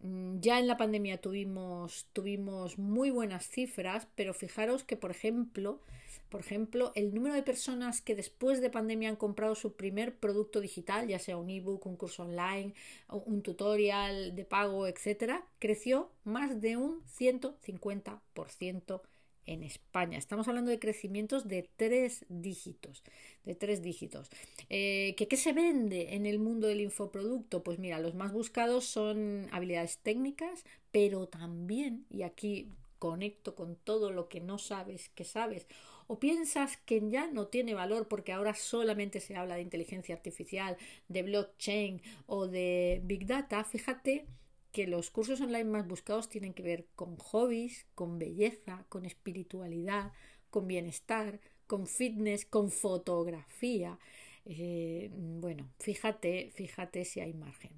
Mm, 0.00 0.40
ya 0.40 0.58
en 0.58 0.66
la 0.68 0.76
pandemia 0.76 1.18
tuvimos, 1.20 2.06
tuvimos 2.12 2.78
muy 2.78 3.10
buenas 3.10 3.48
cifras, 3.48 4.06
pero 4.14 4.32
fijaros 4.32 4.84
que, 4.84 4.96
por 4.96 5.10
ejemplo, 5.10 5.80
por 6.28 6.40
ejemplo, 6.40 6.92
el 6.94 7.14
número 7.14 7.34
de 7.34 7.42
personas 7.42 8.00
que 8.00 8.14
después 8.14 8.60
de 8.60 8.70
pandemia 8.70 9.08
han 9.08 9.16
comprado 9.16 9.54
su 9.54 9.74
primer 9.74 10.16
producto 10.16 10.60
digital, 10.60 11.06
ya 11.06 11.18
sea 11.18 11.36
un 11.36 11.50
ebook, 11.50 11.86
un 11.86 11.96
curso 11.96 12.24
online, 12.24 12.74
un 13.08 13.42
tutorial 13.42 14.34
de 14.34 14.44
pago, 14.44 14.86
etcétera, 14.86 15.46
creció 15.58 16.10
más 16.24 16.60
de 16.60 16.76
un 16.76 17.02
150% 17.04 19.02
en 19.46 19.62
España. 19.62 20.18
Estamos 20.18 20.48
hablando 20.48 20.70
de 20.70 20.78
crecimientos 20.78 21.48
de 21.48 21.68
tres 21.76 22.24
dígitos. 22.28 23.02
De 23.44 23.54
tres 23.54 23.80
dígitos. 23.80 24.28
Eh, 24.68 25.14
¿Qué 25.16 25.36
se 25.36 25.52
vende 25.52 26.14
en 26.14 26.26
el 26.26 26.38
mundo 26.38 26.66
del 26.66 26.80
infoproducto? 26.80 27.62
Pues 27.62 27.78
mira, 27.78 28.00
los 28.00 28.14
más 28.14 28.32
buscados 28.32 28.84
son 28.86 29.48
habilidades 29.52 29.98
técnicas, 29.98 30.64
pero 30.90 31.28
también, 31.28 32.06
y 32.10 32.22
aquí 32.22 32.72
conecto 32.98 33.54
con 33.54 33.76
todo 33.76 34.10
lo 34.10 34.28
que 34.28 34.40
no 34.40 34.58
sabes 34.58 35.10
que 35.10 35.24
sabes, 35.24 35.66
o 36.06 36.18
piensas 36.18 36.76
que 36.78 37.02
ya 37.08 37.26
no 37.26 37.46
tiene 37.48 37.74
valor 37.74 38.08
porque 38.08 38.32
ahora 38.32 38.54
solamente 38.54 39.20
se 39.20 39.36
habla 39.36 39.56
de 39.56 39.62
inteligencia 39.62 40.14
artificial, 40.14 40.76
de 41.08 41.22
blockchain 41.22 42.02
o 42.26 42.46
de 42.46 43.00
big 43.04 43.26
data, 43.26 43.64
fíjate 43.64 44.26
que 44.72 44.86
los 44.86 45.10
cursos 45.10 45.40
online 45.40 45.64
más 45.64 45.88
buscados 45.88 46.28
tienen 46.28 46.52
que 46.52 46.62
ver 46.62 46.86
con 46.94 47.16
hobbies, 47.16 47.86
con 47.94 48.18
belleza, 48.18 48.84
con 48.88 49.06
espiritualidad, 49.06 50.12
con 50.50 50.68
bienestar, 50.68 51.40
con 51.66 51.86
fitness, 51.86 52.44
con 52.44 52.70
fotografía. 52.70 53.98
Eh, 54.44 55.10
bueno, 55.12 55.70
fíjate, 55.78 56.50
fíjate 56.54 57.04
si 57.04 57.20
hay 57.20 57.32
margen. 57.32 57.72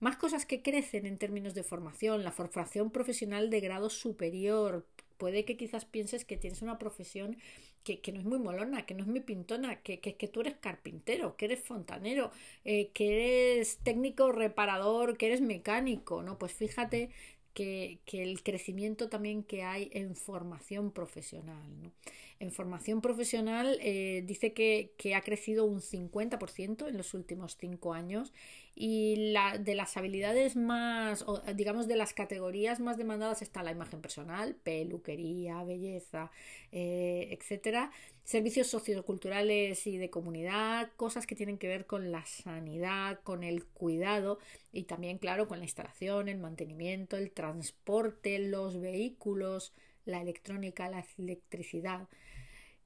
Más 0.00 0.16
cosas 0.16 0.46
que 0.46 0.62
crecen 0.62 1.06
en 1.06 1.18
términos 1.18 1.54
de 1.54 1.64
formación, 1.64 2.22
la 2.22 2.30
formación 2.30 2.90
profesional 2.90 3.50
de 3.50 3.60
grado 3.60 3.90
superior, 3.90 4.86
puede 5.18 5.44
que 5.44 5.56
quizás 5.56 5.84
pienses 5.84 6.24
que 6.24 6.36
tienes 6.36 6.62
una 6.62 6.78
profesión 6.78 7.36
que, 7.84 8.12
no 8.12 8.20
es 8.20 8.26
muy 8.26 8.38
molona, 8.38 8.84
que 8.84 8.94
no 8.94 9.02
es 9.02 9.08
muy 9.08 9.20
pintona, 9.20 9.80
que, 9.82 10.00
que, 10.00 10.28
tú 10.28 10.40
eres 10.42 10.56
carpintero, 10.56 11.36
que 11.36 11.46
eres 11.46 11.60
fontanero, 11.62 12.30
eh, 12.64 12.90
que 12.92 13.54
eres 13.56 13.78
técnico 13.78 14.30
reparador, 14.30 15.16
que 15.16 15.26
eres 15.26 15.40
mecánico, 15.40 16.22
¿no? 16.22 16.38
Pues 16.38 16.52
fíjate 16.52 17.10
que, 17.54 18.00
el 18.12 18.42
crecimiento 18.42 19.08
también 19.08 19.42
que 19.42 19.62
hay 19.62 19.90
en 19.92 20.14
formación 20.14 20.92
profesional. 20.92 21.82
¿no? 21.82 21.92
En 22.40 22.52
formación 22.52 23.00
profesional 23.00 23.78
eh, 23.82 24.22
dice 24.24 24.52
que, 24.52 24.94
que, 24.96 25.16
ha 25.16 25.22
crecido 25.22 25.64
un 25.64 25.80
50% 25.80 26.86
en 26.88 26.96
los 26.96 27.12
últimos 27.12 27.56
cinco 27.58 27.94
años 27.94 28.32
y 28.76 29.32
la, 29.32 29.58
de 29.58 29.74
las 29.74 29.96
habilidades 29.96 30.54
más, 30.54 31.26
digamos, 31.56 31.88
de 31.88 31.96
las 31.96 32.14
categorías 32.14 32.78
más 32.78 32.96
demandadas 32.96 33.42
está 33.42 33.64
la 33.64 33.72
imagen 33.72 34.00
personal, 34.00 34.54
peluquería, 34.54 35.64
belleza, 35.64 36.30
eh, 36.70 37.28
etcétera, 37.32 37.90
servicios 38.22 38.68
socioculturales 38.68 39.84
y 39.88 39.96
de 39.96 40.10
comunidad, 40.10 40.92
cosas 40.94 41.26
que 41.26 41.34
tienen 41.34 41.58
que 41.58 41.66
ver 41.66 41.86
con 41.86 42.12
la 42.12 42.24
sanidad, 42.24 43.18
con 43.24 43.42
el 43.42 43.64
cuidado 43.64 44.38
y 44.72 44.84
también, 44.84 45.18
claro, 45.18 45.48
con 45.48 45.58
la 45.58 45.64
instalación, 45.64 46.28
el 46.28 46.38
mantenimiento, 46.38 47.16
el 47.16 47.32
transporte, 47.32 48.38
los 48.38 48.78
vehículos, 48.78 49.72
la 50.08 50.20
electrónica, 50.20 50.88
la 50.88 51.04
electricidad. 51.18 52.08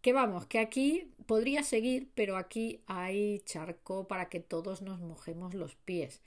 Que 0.01 0.13
vamos, 0.13 0.47
que 0.47 0.59
aquí 0.59 1.13
podría 1.27 1.63
seguir, 1.63 2.11
pero 2.15 2.37
aquí 2.37 2.83
hay 2.87 3.41
charco 3.41 4.09
para 4.09 4.29
que 4.29 4.41
todos 4.41 4.83
nos 4.83 5.01
mojemos 5.01 5.55
los 5.55 5.77
pies. 5.77 6.21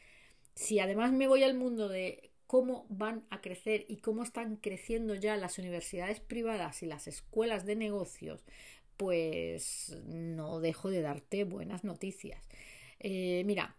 Si 0.56 0.80
además 0.80 1.12
me 1.12 1.28
voy 1.28 1.44
al 1.44 1.56
mundo 1.56 1.90
de 1.90 2.32
cómo 2.48 2.86
van 2.90 3.26
a 3.30 3.42
crecer 3.42 3.86
y 3.90 3.98
cómo 3.98 4.24
están 4.24 4.56
creciendo 4.56 5.14
ya 5.16 5.36
las 5.36 5.58
universidades 5.60 6.22
privadas 6.22 6.84
y 6.84 6.86
las 6.86 7.08
escuelas 7.08 7.66
de 7.66 7.76
negocios, 7.76 8.46
pues 8.96 9.94
no 10.06 10.62
dejo 10.62 10.90
de 10.90 11.02
darte 11.02 11.44
buenas 11.44 11.84
noticias. 11.84 12.48
Eh, 13.00 13.44
mira, 13.46 13.76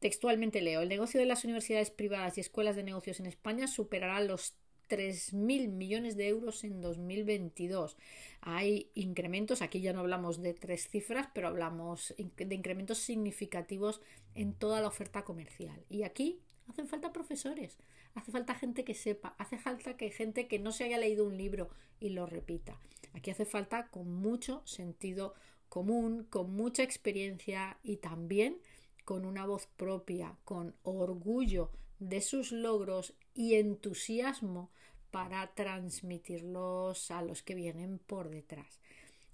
textualmente 0.00 0.60
leo, 0.60 0.80
el 0.80 0.88
negocio 0.88 1.20
de 1.20 1.26
las 1.26 1.44
universidades 1.44 1.90
privadas 1.90 2.36
y 2.36 2.40
escuelas 2.40 2.74
de 2.74 2.82
negocios 2.82 3.20
en 3.20 3.26
España 3.26 3.68
superará 3.68 4.20
los 4.20 4.56
3.000 4.88 5.68
millones 5.68 6.16
de 6.16 6.28
euros 6.28 6.64
en 6.64 6.80
2022. 6.80 7.96
Hay 8.40 8.90
incrementos, 8.94 9.62
aquí 9.62 9.80
ya 9.80 9.92
no 9.92 10.00
hablamos 10.00 10.40
de 10.42 10.54
tres 10.54 10.88
cifras, 10.88 11.28
pero 11.34 11.48
hablamos 11.48 12.14
de 12.16 12.54
incrementos 12.54 12.98
significativos 12.98 14.00
en 14.34 14.52
toda 14.52 14.80
la 14.80 14.88
oferta 14.88 15.24
comercial. 15.24 15.84
Y 15.88 16.02
aquí 16.02 16.40
hacen 16.68 16.88
falta 16.88 17.12
profesores, 17.12 17.78
hace 18.14 18.32
falta 18.32 18.54
gente 18.54 18.84
que 18.84 18.94
sepa, 18.94 19.34
hace 19.38 19.58
falta 19.58 19.96
que 19.96 20.10
gente 20.10 20.48
que 20.48 20.58
no 20.58 20.72
se 20.72 20.84
haya 20.84 20.98
leído 20.98 21.26
un 21.26 21.36
libro 21.36 21.70
y 22.00 22.10
lo 22.10 22.26
repita. 22.26 22.78
Aquí 23.12 23.30
hace 23.30 23.44
falta 23.44 23.88
con 23.88 24.12
mucho 24.12 24.62
sentido 24.64 25.34
común, 25.68 26.26
con 26.30 26.54
mucha 26.54 26.82
experiencia 26.82 27.78
y 27.82 27.96
también 27.96 28.58
con 29.04 29.24
una 29.24 29.46
voz 29.46 29.66
propia, 29.76 30.36
con 30.44 30.74
orgullo 30.82 31.70
de 31.98 32.20
sus 32.20 32.52
logros 32.52 33.14
y 33.34 33.54
entusiasmo 33.54 34.70
para 35.10 35.54
transmitirlos 35.54 37.10
a 37.10 37.22
los 37.22 37.42
que 37.42 37.54
vienen 37.54 37.98
por 37.98 38.28
detrás. 38.28 38.80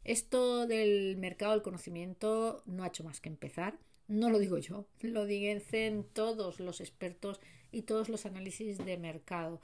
Esto 0.05 0.67
del 0.67 1.17
mercado 1.17 1.53
del 1.53 1.63
conocimiento 1.63 2.63
no 2.67 2.83
ha 2.83 2.89
hecho 2.89 3.05
más 3.05 3.21
que 3.21 3.29
empezar. 3.29 3.79
No 4.09 4.31
lo 4.31 4.39
digo 4.39 4.59
yo, 4.59 4.87
lo 5.01 5.27
dicen 5.27 6.05
todos 6.13 6.61
los 6.61 6.81
expertos 6.81 7.41
y 7.71 7.83
todos 7.83 8.09
los 8.09 8.27
análisis 8.27 8.79
de 8.79 8.99
mercado. 8.99 9.61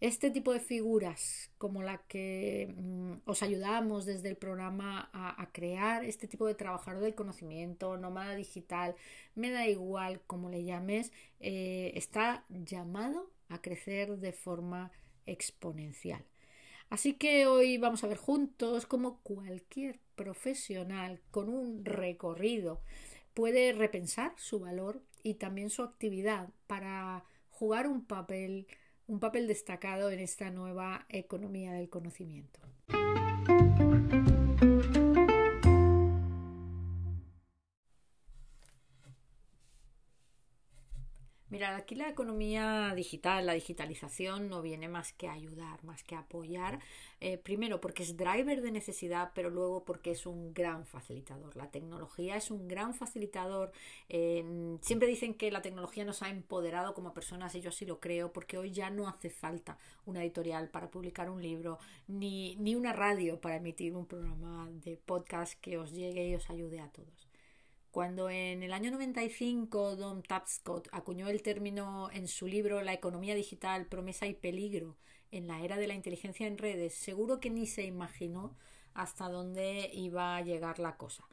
Este 0.00 0.30
tipo 0.30 0.52
de 0.54 0.60
figuras 0.60 1.50
como 1.58 1.82
la 1.82 1.98
que 2.08 2.72
mm, 2.74 3.12
os 3.26 3.42
ayudamos 3.42 4.06
desde 4.06 4.30
el 4.30 4.36
programa 4.36 5.10
a, 5.12 5.50
crear, 5.52 6.04
este 6.04 6.26
tipo 6.26 6.46
de 6.46 6.54
trabajador 6.54 7.02
del 7.02 7.14
conocimiento, 7.14 7.98
nómada 7.98 8.34
digital, 8.34 8.96
me 9.34 9.50
da 9.50 9.68
igual 9.68 10.22
cómo 10.26 10.48
le 10.48 10.64
llames, 10.64 11.12
eh, 11.38 11.92
está 11.96 12.44
llamado 12.48 13.30
a 13.50 13.60
crecer 13.60 14.16
de 14.18 14.32
forma 14.32 14.90
exponencial. 15.26 16.24
Así 16.88 17.14
que 17.14 17.46
hoy 17.46 17.76
vamos 17.76 18.02
a 18.02 18.08
ver 18.08 18.16
juntos 18.16 18.86
cómo 18.86 19.20
cualquier 19.22 20.00
profesional 20.16 21.20
con 21.30 21.48
un 21.50 21.84
recorrido 21.84 22.80
puede 23.34 23.72
repensar 23.72 24.32
su 24.36 24.60
valor 24.60 25.02
y 25.22 25.34
también 25.34 25.70
su 25.70 25.82
actividad 25.82 26.48
para 26.66 27.24
jugar 27.50 27.86
un 27.86 28.04
papel 28.04 28.66
un 29.10 29.18
papel 29.18 29.48
destacado 29.48 30.10
en 30.10 30.20
esta 30.20 30.50
nueva 30.50 31.04
economía 31.08 31.72
del 31.72 31.88
conocimiento. 31.88 32.60
Mirad, 41.50 41.74
aquí 41.74 41.96
la 41.96 42.08
economía 42.08 42.94
digital, 42.94 43.44
la 43.44 43.54
digitalización 43.54 44.48
no 44.48 44.62
viene 44.62 44.88
más 44.88 45.12
que 45.12 45.28
ayudar, 45.28 45.82
más 45.82 46.04
que 46.04 46.14
apoyar. 46.14 46.78
Eh, 47.20 47.38
primero 47.38 47.80
porque 47.80 48.04
es 48.04 48.16
driver 48.16 48.62
de 48.62 48.70
necesidad, 48.70 49.32
pero 49.34 49.50
luego 49.50 49.84
porque 49.84 50.12
es 50.12 50.26
un 50.26 50.54
gran 50.54 50.86
facilitador. 50.86 51.56
La 51.56 51.68
tecnología 51.70 52.36
es 52.36 52.52
un 52.52 52.68
gran 52.68 52.94
facilitador. 52.94 53.72
siempre 54.80 55.08
dicen 55.08 55.34
que 55.34 55.50
la 55.50 55.60
tecnología 55.60 56.04
nos 56.04 56.22
ha 56.22 56.28
empoderado 56.30 56.94
como 56.94 57.12
personas 57.12 57.54
y 57.56 57.60
yo 57.60 57.70
así 57.70 57.84
lo 57.84 57.98
creo 57.98 58.32
porque 58.32 58.56
hoy 58.56 58.70
ya 58.70 58.88
no 58.90 59.08
hace 59.08 59.28
falta 59.28 59.76
una 60.06 60.22
editorial 60.22 60.68
para 60.68 60.90
publicar 60.90 61.30
un 61.30 61.42
libro, 61.42 61.78
ni, 62.06 62.56
ni 62.56 62.76
una 62.76 62.92
radio 62.92 63.40
para 63.40 63.56
emitir 63.56 63.96
un 63.96 64.06
programa 64.06 64.70
de 64.84 64.96
podcast 64.96 65.54
que 65.60 65.78
os 65.78 65.92
llegue 65.92 66.28
y 66.28 66.34
os 66.36 66.48
ayude 66.48 66.80
a 66.80 66.88
todos. 66.92 67.29
Cuando 67.90 68.30
en 68.30 68.62
el 68.62 68.72
año 68.72 68.92
95 68.92 69.96
Don 69.96 70.22
Tapscott 70.22 70.88
acuñó 70.92 71.28
el 71.28 71.42
término 71.42 72.08
en 72.12 72.28
su 72.28 72.46
libro 72.46 72.82
La 72.82 72.92
economía 72.92 73.34
digital, 73.34 73.86
promesa 73.86 74.28
y 74.28 74.34
peligro 74.34 74.96
en 75.32 75.48
la 75.48 75.60
era 75.60 75.76
de 75.76 75.88
la 75.88 75.94
inteligencia 75.94 76.46
en 76.46 76.56
redes, 76.58 76.94
seguro 76.94 77.40
que 77.40 77.50
ni 77.50 77.66
se 77.66 77.82
imaginó 77.82 78.56
hasta 78.94 79.28
dónde 79.28 79.90
iba 79.92 80.36
a 80.36 80.42
llegar 80.42 80.78
la 80.78 80.96
cosa. 80.96 81.24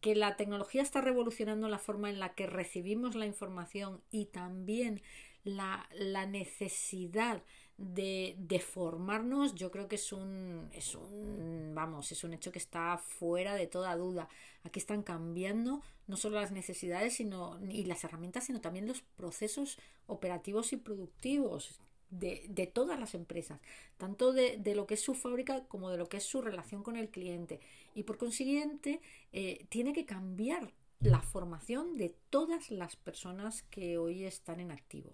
Que 0.00 0.14
la 0.14 0.36
tecnología 0.36 0.80
está 0.82 1.02
revolucionando 1.02 1.68
la 1.68 1.78
forma 1.78 2.08
en 2.08 2.20
la 2.20 2.34
que 2.34 2.46
recibimos 2.46 3.14
la 3.14 3.26
información 3.26 4.02
y 4.10 4.26
también 4.26 5.02
la, 5.44 5.88
la 5.92 6.24
necesidad 6.24 7.42
de, 7.78 8.34
de, 8.38 8.58
formarnos, 8.58 9.54
yo 9.54 9.70
creo 9.70 9.86
que 9.86 9.94
es 9.94 10.12
un, 10.12 10.68
es 10.72 10.96
un, 10.96 11.72
vamos, 11.74 12.10
es 12.10 12.24
un 12.24 12.34
hecho 12.34 12.50
que 12.50 12.58
está 12.58 12.98
fuera 12.98 13.54
de 13.54 13.68
toda 13.68 13.96
duda. 13.96 14.28
Aquí 14.64 14.80
están 14.80 15.02
cambiando 15.02 15.80
no 16.08 16.16
solo 16.16 16.40
las 16.40 16.50
necesidades 16.50 17.14
sino, 17.14 17.58
y 17.70 17.84
las 17.84 18.02
herramientas, 18.02 18.44
sino 18.44 18.60
también 18.60 18.88
los 18.88 19.02
procesos 19.16 19.78
operativos 20.08 20.72
y 20.72 20.76
productivos 20.76 21.80
de, 22.10 22.44
de 22.48 22.66
todas 22.66 22.98
las 22.98 23.14
empresas, 23.14 23.60
tanto 23.96 24.32
de, 24.32 24.56
de, 24.56 24.74
lo 24.74 24.86
que 24.86 24.94
es 24.94 25.00
su 25.00 25.14
fábrica 25.14 25.64
como 25.68 25.90
de 25.90 25.98
lo 25.98 26.08
que 26.08 26.16
es 26.16 26.24
su 26.24 26.42
relación 26.42 26.82
con 26.82 26.96
el 26.96 27.10
cliente. 27.10 27.60
Y 27.94 28.02
por 28.02 28.18
consiguiente, 28.18 29.00
eh, 29.32 29.66
tiene 29.68 29.92
que 29.92 30.04
cambiar 30.04 30.72
la 31.00 31.20
formación 31.20 31.96
de 31.96 32.14
todas 32.30 32.70
las 32.70 32.96
personas 32.96 33.62
que 33.70 33.98
hoy 33.98 34.24
están 34.24 34.58
en 34.58 34.72
activo. 34.72 35.12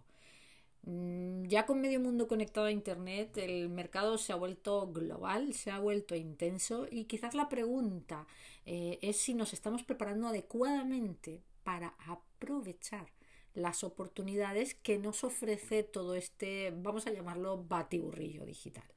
Mm, 0.86 1.44
ya 1.46 1.64
con 1.66 1.80
medio 1.80 1.98
mundo 2.00 2.28
conectado 2.28 2.66
a 2.66 2.72
Internet, 2.72 3.38
el 3.38 3.70
mercado 3.70 4.18
se 4.18 4.32
ha 4.32 4.36
vuelto 4.36 4.86
global, 4.92 5.54
se 5.54 5.70
ha 5.70 5.78
vuelto 5.78 6.14
intenso 6.14 6.86
y 6.90 7.04
quizás 7.04 7.34
la 7.34 7.48
pregunta 7.48 8.26
eh, 8.66 8.98
es 9.02 9.16
si 9.16 9.34
nos 9.34 9.52
estamos 9.54 9.82
preparando 9.82 10.28
adecuadamente 10.28 11.42
para 11.62 11.94
aprovechar 12.06 13.06
las 13.54 13.84
oportunidades 13.84 14.74
que 14.74 14.98
nos 14.98 15.24
ofrece 15.24 15.84
todo 15.84 16.14
este, 16.14 16.72
vamos 16.76 17.06
a 17.06 17.12
llamarlo, 17.12 17.64
batiburrillo 17.64 18.44
digital. 18.44 18.93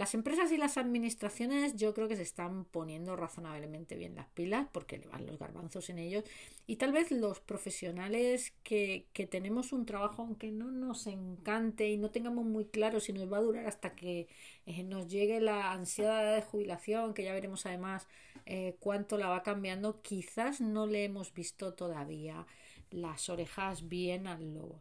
Las 0.00 0.14
empresas 0.14 0.50
y 0.50 0.56
las 0.56 0.78
administraciones 0.78 1.76
yo 1.76 1.92
creo 1.92 2.08
que 2.08 2.16
se 2.16 2.22
están 2.22 2.64
poniendo 2.64 3.16
razonablemente 3.16 3.96
bien 3.96 4.14
las 4.14 4.28
pilas 4.28 4.66
porque 4.72 4.98
van 5.12 5.26
los 5.26 5.38
garbanzos 5.38 5.90
en 5.90 5.98
ellos 5.98 6.24
y 6.66 6.76
tal 6.76 6.90
vez 6.90 7.10
los 7.10 7.40
profesionales 7.40 8.54
que, 8.62 9.04
que 9.12 9.26
tenemos 9.26 9.74
un 9.74 9.84
trabajo 9.84 10.22
aunque 10.22 10.52
no 10.52 10.70
nos 10.70 11.06
encante 11.06 11.90
y 11.90 11.98
no 11.98 12.10
tengamos 12.10 12.46
muy 12.46 12.64
claro 12.64 12.98
si 12.98 13.12
nos 13.12 13.30
va 13.30 13.36
a 13.36 13.42
durar 13.42 13.66
hasta 13.66 13.94
que 13.94 14.26
eh, 14.64 14.82
nos 14.84 15.06
llegue 15.06 15.38
la 15.38 15.70
ansiedad 15.72 16.34
de 16.34 16.40
jubilación 16.40 17.12
que 17.12 17.24
ya 17.24 17.34
veremos 17.34 17.66
además 17.66 18.08
eh, 18.46 18.76
cuánto 18.80 19.18
la 19.18 19.28
va 19.28 19.42
cambiando 19.42 20.00
quizás 20.00 20.62
no 20.62 20.86
le 20.86 21.04
hemos 21.04 21.34
visto 21.34 21.74
todavía 21.74 22.46
las 22.90 23.28
orejas 23.28 23.86
bien 23.86 24.26
al 24.26 24.54
lobo. 24.54 24.80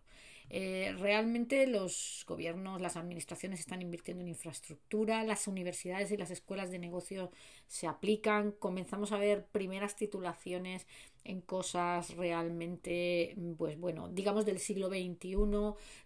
Eh, 0.52 0.96
realmente 0.98 1.68
los 1.68 2.26
gobiernos, 2.28 2.82
las 2.82 2.98
administraciones 2.98 3.60
están 3.60 3.84
invirtiendo 3.84 4.24
en 4.24 4.30
infraestructura, 4.30 5.24
las 5.24 5.48
universidades 5.48 6.12
y 6.12 6.18
las 6.18 6.32
escuelas 6.32 6.72
de 6.72 6.80
negocio 6.80 7.32
se 7.68 7.86
aplican, 7.86 8.52
comenzamos 8.54 9.12
a 9.12 9.18
ver 9.18 9.46
primeras 9.46 9.96
titulaciones 9.96 10.88
en 11.24 11.42
cosas 11.42 12.16
realmente, 12.16 13.36
pues 13.58 13.80
bueno, 13.80 14.10
digamos 14.10 14.46
del 14.46 14.60
siglo 14.60 14.88
XXI, 14.88 15.36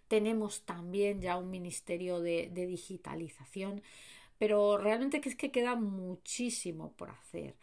tenemos 0.08 0.62
también 0.66 1.20
ya 1.22 1.36
un 1.38 1.50
ministerio 1.50 2.20
de, 2.20 2.50
digitalización, 2.52 3.82
pero 4.38 4.76
realmente 4.76 5.22
es 5.24 5.36
que 5.36 5.50
queda 5.50 5.76
muchísimo 5.76 6.92
por 6.92 7.10
hacer. 7.10 7.54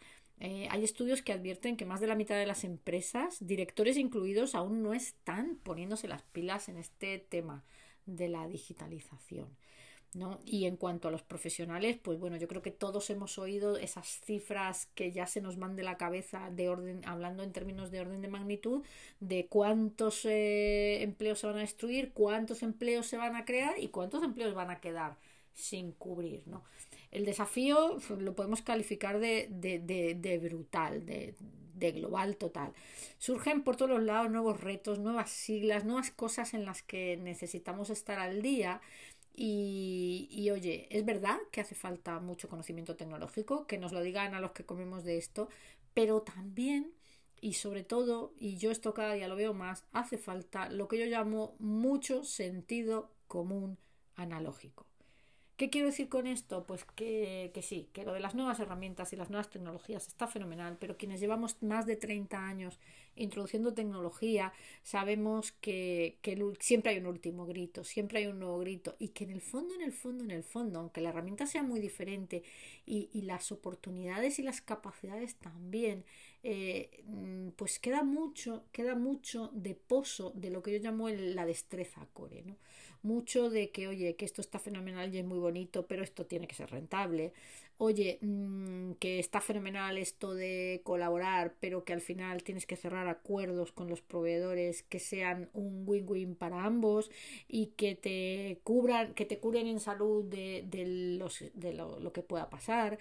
Eh, 0.44 0.66
hay 0.72 0.82
estudios 0.82 1.22
que 1.22 1.32
advierten 1.32 1.76
que 1.76 1.86
más 1.86 2.00
de 2.00 2.08
la 2.08 2.16
mitad 2.16 2.34
de 2.34 2.46
las 2.46 2.64
empresas, 2.64 3.36
directores 3.46 3.96
incluidos, 3.96 4.56
aún 4.56 4.82
no 4.82 4.92
están 4.92 5.54
poniéndose 5.62 6.08
las 6.08 6.22
pilas 6.22 6.68
en 6.68 6.78
este 6.78 7.20
tema 7.20 7.62
de 8.06 8.28
la 8.28 8.48
digitalización. 8.48 9.56
¿no? 10.14 10.40
Y 10.44 10.66
en 10.66 10.76
cuanto 10.76 11.06
a 11.06 11.10
los 11.12 11.22
profesionales, 11.22 11.96
pues 12.02 12.18
bueno, 12.18 12.36
yo 12.38 12.48
creo 12.48 12.60
que 12.60 12.72
todos 12.72 13.08
hemos 13.10 13.38
oído 13.38 13.76
esas 13.76 14.20
cifras 14.24 14.86
que 14.96 15.12
ya 15.12 15.28
se 15.28 15.40
nos 15.40 15.60
van 15.60 15.76
de 15.76 15.84
la 15.84 15.96
cabeza 15.96 16.50
de 16.50 16.68
orden, 16.68 17.02
hablando 17.06 17.44
en 17.44 17.52
términos 17.52 17.92
de 17.92 18.00
orden 18.00 18.20
de 18.20 18.28
magnitud, 18.28 18.82
de 19.20 19.46
cuántos 19.46 20.24
eh, 20.24 21.04
empleos 21.04 21.38
se 21.38 21.46
van 21.46 21.58
a 21.58 21.60
destruir, 21.60 22.12
cuántos 22.12 22.64
empleos 22.64 23.06
se 23.06 23.16
van 23.16 23.36
a 23.36 23.44
crear 23.44 23.78
y 23.78 23.88
cuántos 23.90 24.24
empleos 24.24 24.54
van 24.54 24.70
a 24.70 24.80
quedar 24.80 25.16
sin 25.54 25.92
cubrir. 25.92 26.42
¿no? 26.46 26.64
El 27.10 27.24
desafío 27.24 27.98
lo 28.18 28.34
podemos 28.34 28.62
calificar 28.62 29.18
de, 29.18 29.48
de, 29.50 29.78
de, 30.14 30.38
brutal, 30.38 31.04
de, 31.04 31.34
global 31.92 32.36
total. 32.36 32.72
Surgen 33.18 33.64
por 33.64 33.76
todos 33.76 33.90
los 33.90 34.02
lados 34.02 34.30
nuevos 34.30 34.60
retos, 34.60 34.98
nuevas 34.98 35.30
siglas, 35.30 35.84
nuevas 35.84 36.10
cosas 36.10 36.54
en 36.54 36.64
las 36.64 36.82
que 36.82 37.16
necesitamos 37.16 37.90
estar 37.90 38.18
al 38.18 38.40
día. 38.40 38.80
Y, 39.34 40.28
y, 40.30 40.50
oye, 40.50 40.86
es 40.90 41.04
verdad 41.04 41.38
que 41.50 41.60
hace 41.60 41.74
falta 41.74 42.20
mucho 42.20 42.48
conocimiento 42.48 42.96
tecnológico, 42.96 43.66
que 43.66 43.78
nos 43.78 43.92
lo 43.92 44.02
digan 44.02 44.34
a 44.34 44.40
los 44.40 44.52
que 44.52 44.64
comemos 44.64 45.04
de 45.04 45.16
esto, 45.16 45.48
pero 45.94 46.20
también 46.22 46.92
y 47.42 47.54
sobre 47.54 47.82
todo, 47.82 48.32
y 48.38 48.56
yo 48.56 48.70
esto 48.70 48.94
cada 48.94 49.14
día 49.14 49.26
lo 49.26 49.34
veo 49.34 49.52
más, 49.52 49.84
hace 49.92 50.16
falta 50.16 50.70
lo 50.70 50.86
que 50.86 50.96
yo 50.96 51.06
llamo 51.06 51.56
mucho 51.58 52.22
sentido 52.22 53.10
común 53.26 53.78
analógico. 54.14 54.86
¿Qué 55.62 55.70
quiero 55.70 55.86
decir 55.86 56.08
con 56.08 56.26
esto? 56.26 56.66
Pues 56.66 56.84
que, 56.84 57.52
sí, 57.62 57.88
que 57.92 58.02
lo 58.02 58.14
de 58.14 58.18
las 58.18 58.34
nuevas 58.34 58.58
herramientas 58.58 59.12
y 59.12 59.16
las 59.16 59.30
nuevas 59.30 59.48
tecnologías 59.48 60.08
está 60.08 60.26
fenomenal, 60.26 60.76
pero 60.80 60.96
quienes 60.96 61.20
llevamos 61.20 61.62
más 61.62 61.86
de 61.86 61.94
30 61.94 62.36
años 62.36 62.80
introduciendo 63.14 63.72
tecnología 63.72 64.52
sabemos 64.82 65.52
que, 65.52 66.18
siempre 66.58 66.90
hay 66.90 66.98
un 66.98 67.06
último 67.06 67.46
grito, 67.46 67.84
siempre 67.84 68.18
hay 68.18 68.26
un 68.26 68.40
nuevo 68.40 68.58
grito 68.58 68.96
y 68.98 69.10
que 69.10 69.22
en 69.22 69.30
el 69.30 69.40
fondo, 69.40 69.72
en 69.76 69.82
el 69.82 69.92
fondo, 69.92 70.24
en 70.24 70.32
el 70.32 70.42
fondo, 70.42 70.80
aunque 70.80 71.00
la 71.00 71.10
herramienta 71.10 71.46
sea 71.46 71.62
muy 71.62 71.78
diferente 71.78 72.42
y, 72.84 73.08
y 73.12 73.22
las 73.22 73.52
oportunidades 73.52 74.40
y 74.40 74.42
las 74.42 74.62
capacidades 74.62 75.36
también, 75.36 76.04
eh, 76.44 77.04
mm, 77.06 77.50
pues 77.50 77.78
queda 77.78 78.02
mucho, 78.02 78.64
queda 78.72 78.96
mucho 78.96 79.50
de 79.54 79.76
pozo 79.76 80.32
de 80.34 80.50
lo 80.50 80.60
que 80.60 80.72
yo 80.72 80.78
llamo 80.78 81.08
la 81.08 81.46
destreza 81.46 82.08
core. 82.12 82.42
Mucho 83.02 83.50
de 83.50 83.70
que, 83.72 83.88
oye, 83.88 84.14
que 84.14 84.24
esto 84.24 84.40
está 84.40 84.60
fenomenal 84.60 85.12
y 85.12 85.18
es 85.18 85.24
muy 85.24 85.38
bonito, 85.40 85.86
pero 85.88 86.04
esto 86.04 86.24
tiene 86.26 86.46
que 86.46 86.54
ser 86.54 86.70
rentable. 86.70 87.32
Oye, 87.78 88.18
mm, 88.20 88.92
que 89.00 89.18
está 89.18 89.40
fenomenal 89.40 89.98
esto 89.98 90.34
de 90.34 90.82
colaborar, 90.84 91.56
pero 91.58 91.84
que 91.84 91.92
al 91.92 92.00
final 92.00 92.44
tienes 92.44 92.64
que 92.64 92.76
cerrar 92.76 93.08
acuerdos 93.08 93.72
con 93.72 93.88
los 93.88 94.00
proveedores 94.02 94.84
que 94.84 95.00
sean 95.00 95.50
un 95.52 95.82
win-win 95.84 96.36
para 96.36 96.64
ambos 96.64 97.10
y 97.48 97.68
que 97.76 97.96
te 97.96 98.60
cubran, 98.62 99.14
que 99.14 99.24
te 99.26 99.38
curen 99.40 99.66
en 99.66 99.80
salud 99.80 100.24
de, 100.24 100.64
los, 101.18 101.44
de 101.54 101.72
lo 101.72 102.12
que 102.12 102.22
pueda 102.22 102.50
pasar 102.50 102.98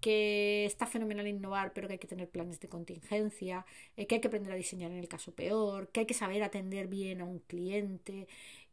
que 0.00 0.64
está 0.64 0.86
fenomenal 0.86 1.26
innovar, 1.28 1.72
pero 1.72 1.86
que 1.86 1.94
hay 1.94 1.98
que 1.98 2.06
tener 2.08 2.28
planes 2.28 2.58
de 2.60 2.68
contingencia, 2.68 3.66
eh, 3.96 4.06
que 4.06 4.16
hay 4.16 4.20
que 4.20 4.28
aprender 4.28 4.52
a 4.52 4.56
diseñar 4.56 4.90
en 4.90 4.98
el 4.98 5.08
caso 5.08 5.34
peor, 5.34 5.88
que 5.90 6.00
hay 6.00 6.06
que 6.06 6.14
saber 6.14 6.42
atender 6.42 6.88
bien 6.88 7.20
a 7.20 7.24
un 7.24 7.40
cliente, 7.40 8.26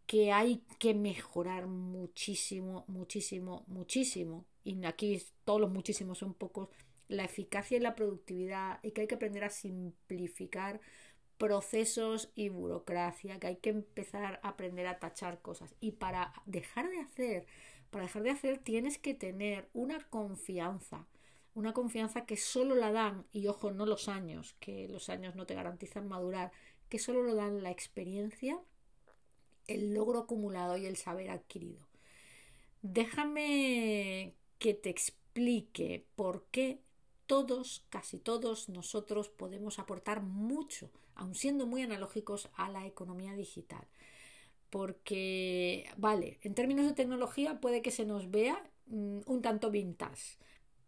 que 0.08 0.32
hay 0.32 0.64
que 0.80 0.94
mejorar 0.94 1.68
muchísimo, 1.68 2.86
muchísimo, 2.88 3.64
muchísimo. 3.68 4.46
Y 4.64 4.84
aquí 4.86 5.22
todos 5.46 5.62
los 5.62 5.72
muchísimos 5.72 6.18
son 6.18 6.34
pocos. 6.34 6.70
La 7.08 7.26
eficacia 7.26 7.78
y 7.78 7.82
la 7.82 7.96
productividad 7.96 8.80
y 8.84 8.92
que 8.92 9.02
hay 9.02 9.08
que 9.08 9.16
aprender 9.16 9.44
a 9.44 9.50
simplificar 9.50 10.82
procesos 11.38 12.32
y 12.36 12.50
burocracia, 12.50 13.40
que 13.40 13.48
hay 13.48 13.56
que 13.58 13.70
empezar 13.70 14.40
a 14.42 14.48
aprender 14.48 14.88
a 14.88 15.00
tachar 15.00 15.42
cosas. 15.42 15.76
Y 15.80 15.92
para 15.92 16.34
dejar 16.46 16.90
de 16.90 17.00
hacer, 17.00 17.46
para 17.92 18.06
dejar 18.06 18.24
de 18.24 18.32
hacer 18.32 18.58
tienes 18.58 18.98
que 18.98 19.14
tener 19.14 19.70
una 19.74 20.00
confianza 20.10 21.06
una 21.58 21.74
confianza 21.74 22.28
que 22.28 22.38
solo 22.38 22.76
la 22.76 22.92
dan, 22.92 23.26
y 23.32 23.48
ojo, 23.48 23.72
no 23.72 23.88
los 23.88 24.10
años, 24.10 24.56
que 24.60 24.88
los 24.88 25.10
años 25.10 25.36
no 25.36 25.48
te 25.48 25.56
garantizan 25.56 26.08
madurar, 26.08 26.52
que 26.88 27.00
solo 27.00 27.24
lo 27.24 27.34
dan 27.34 27.64
la 27.64 27.72
experiencia, 27.72 28.60
el 29.68 29.94
logro 29.94 30.20
acumulado 30.20 30.78
y 30.78 30.86
el 30.86 30.98
saber 30.98 31.30
adquirido. 31.30 31.88
Déjame 32.82 34.36
que 34.60 34.74
te 34.74 34.90
explique 34.90 36.06
por 36.16 36.46
qué 36.52 36.82
todos, 37.28 37.86
casi 37.90 38.18
todos 38.18 38.70
nosotros 38.70 39.30
podemos 39.30 39.80
aportar 39.80 40.22
mucho, 40.22 40.90
aun 41.16 41.36
siendo 41.36 41.68
muy 41.68 41.82
analógicos, 41.84 42.50
a 42.56 42.70
la 42.70 42.86
economía 42.88 43.34
digital. 43.34 43.86
Porque, 44.70 45.90
vale, 45.98 46.40
en 46.42 46.54
términos 46.56 46.86
de 46.86 46.94
tecnología 46.94 47.60
puede 47.62 47.82
que 47.82 47.92
se 47.92 48.06
nos 48.06 48.32
vea 48.32 48.70
mm, 48.88 49.20
un 49.26 49.42
tanto 49.42 49.72
vintage, 49.72 50.38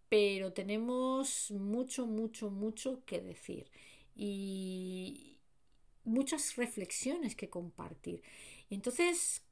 pero 0.10 0.54
tenemos 0.54 1.52
mucho, 1.52 2.08
mucho, 2.08 2.50
mucho 2.50 3.04
que 3.06 3.22
decir 3.22 3.70
y 4.16 5.38
muchas 6.04 6.56
reflexiones 6.56 7.36
que 7.36 7.50
compartir. 7.50 8.22
Entonces, 8.70 9.44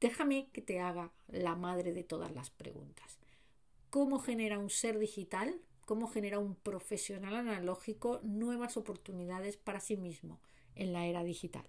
déjame 0.00 0.48
que 0.52 0.60
te 0.60 0.80
haga 0.80 1.12
la 1.28 1.54
madre 1.54 1.92
de 1.92 2.04
todas 2.04 2.32
las 2.32 2.50
preguntas. 2.50 3.18
¿Cómo 3.90 4.18
genera 4.18 4.58
un 4.58 4.70
ser 4.70 4.98
digital? 4.98 5.60
¿Cómo 5.86 6.08
genera 6.08 6.38
un 6.38 6.56
profesional 6.56 7.34
analógico 7.36 8.20
nuevas 8.22 8.76
oportunidades 8.76 9.56
para 9.56 9.80
sí 9.80 9.96
mismo 9.96 10.40
en 10.74 10.92
la 10.92 11.06
era 11.06 11.22
digital? 11.22 11.64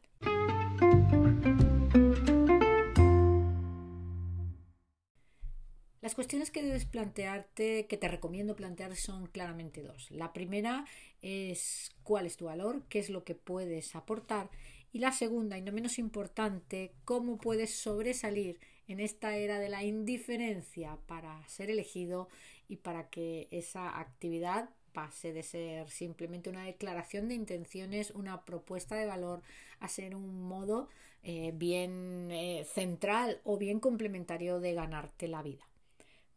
Las 6.01 6.13
cuestiones 6.13 6.51
que 6.51 6.61
debes 6.61 6.85
plantearte, 6.85 7.87
que 7.87 7.97
te 7.97 8.07
recomiendo 8.07 8.55
plantear, 8.55 8.95
son 8.95 9.25
claramente 9.25 9.81
dos. 9.81 10.11
La 10.11 10.33
primera 10.33 10.85
es 11.23 11.91
cuál 12.03 12.27
es 12.27 12.37
tu 12.37 12.45
valor, 12.45 12.83
qué 12.89 12.99
es 12.99 13.09
lo 13.09 13.23
que 13.23 13.33
puedes 13.33 13.95
aportar. 13.95 14.51
Y 14.95 14.99
la 14.99 15.11
segunda, 15.11 15.57
y 15.57 15.61
no 15.61 15.73
menos 15.73 15.99
importante, 15.99 16.93
cómo 17.03 17.37
puedes 17.37 17.75
sobresalir 17.75 18.61
en 18.87 19.01
esta 19.01 19.35
era 19.35 19.59
de 19.59 19.67
la 19.67 19.83
indiferencia 19.83 20.97
para 21.05 21.45
ser 21.49 21.69
elegido 21.69 22.29
y 22.69 22.77
para 22.77 23.09
que 23.09 23.49
esa 23.51 23.99
actividad 23.99 24.69
pase 24.93 25.33
de 25.33 25.43
ser 25.43 25.89
simplemente 25.89 26.49
una 26.49 26.63
declaración 26.63 27.27
de 27.27 27.35
intenciones, 27.35 28.11
una 28.11 28.45
propuesta 28.45 28.95
de 28.95 29.05
valor, 29.05 29.41
a 29.81 29.89
ser 29.89 30.15
un 30.15 30.43
modo 30.43 30.87
eh, 31.23 31.51
bien 31.53 32.31
eh, 32.31 32.65
central 32.73 33.41
o 33.43 33.57
bien 33.57 33.81
complementario 33.81 34.61
de 34.61 34.75
ganarte 34.75 35.27
la 35.27 35.43
vida. 35.43 35.67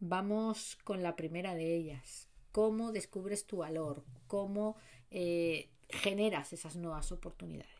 Vamos 0.00 0.76
con 0.82 1.04
la 1.04 1.14
primera 1.14 1.54
de 1.54 1.76
ellas. 1.76 2.26
cómo 2.50 2.90
descubres 2.90 3.46
tu 3.46 3.58
valor, 3.58 4.02
cómo 4.26 4.74
eh, 5.12 5.68
generas 5.90 6.52
esas 6.52 6.74
nuevas 6.74 7.12
oportunidades. 7.12 7.77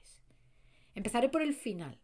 Empezaré 0.99 1.29
por 1.29 1.43
el 1.43 1.55
final. 1.55 1.97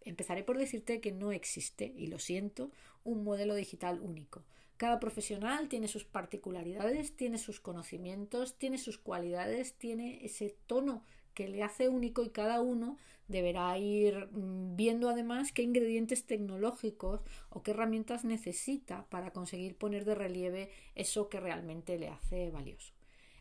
Empezaré 0.00 0.42
por 0.42 0.56
decirte 0.56 1.02
que 1.02 1.12
no 1.12 1.30
existe, 1.30 1.92
y 1.94 2.06
lo 2.06 2.18
siento, 2.18 2.70
un 3.04 3.22
modelo 3.22 3.54
digital 3.54 4.00
único. 4.00 4.46
Cada 4.78 4.98
profesional 4.98 5.68
tiene 5.68 5.88
sus 5.88 6.06
particularidades, 6.06 7.14
tiene 7.14 7.36
sus 7.36 7.60
conocimientos, 7.60 8.56
tiene 8.56 8.78
sus 8.78 8.96
cualidades, 8.96 9.74
tiene 9.74 10.24
ese 10.24 10.56
tono 10.66 11.04
que 11.34 11.48
le 11.48 11.62
hace 11.62 11.90
único 11.90 12.24
y 12.24 12.30
cada 12.30 12.62
uno 12.62 12.96
deberá 13.28 13.76
ir 13.76 14.30
mm, 14.32 14.74
viendo 14.74 15.10
además 15.10 15.52
qué 15.52 15.60
ingredientes 15.60 16.24
tecnológicos 16.24 17.20
o 17.50 17.62
qué 17.62 17.72
herramientas 17.72 18.24
necesita 18.24 19.04
para 19.10 19.34
conseguir 19.34 19.76
poner 19.76 20.06
de 20.06 20.14
relieve 20.14 20.70
eso 20.94 21.28
que 21.28 21.40
realmente 21.40 21.98
le 21.98 22.08
hace 22.08 22.50
valioso. 22.50 22.94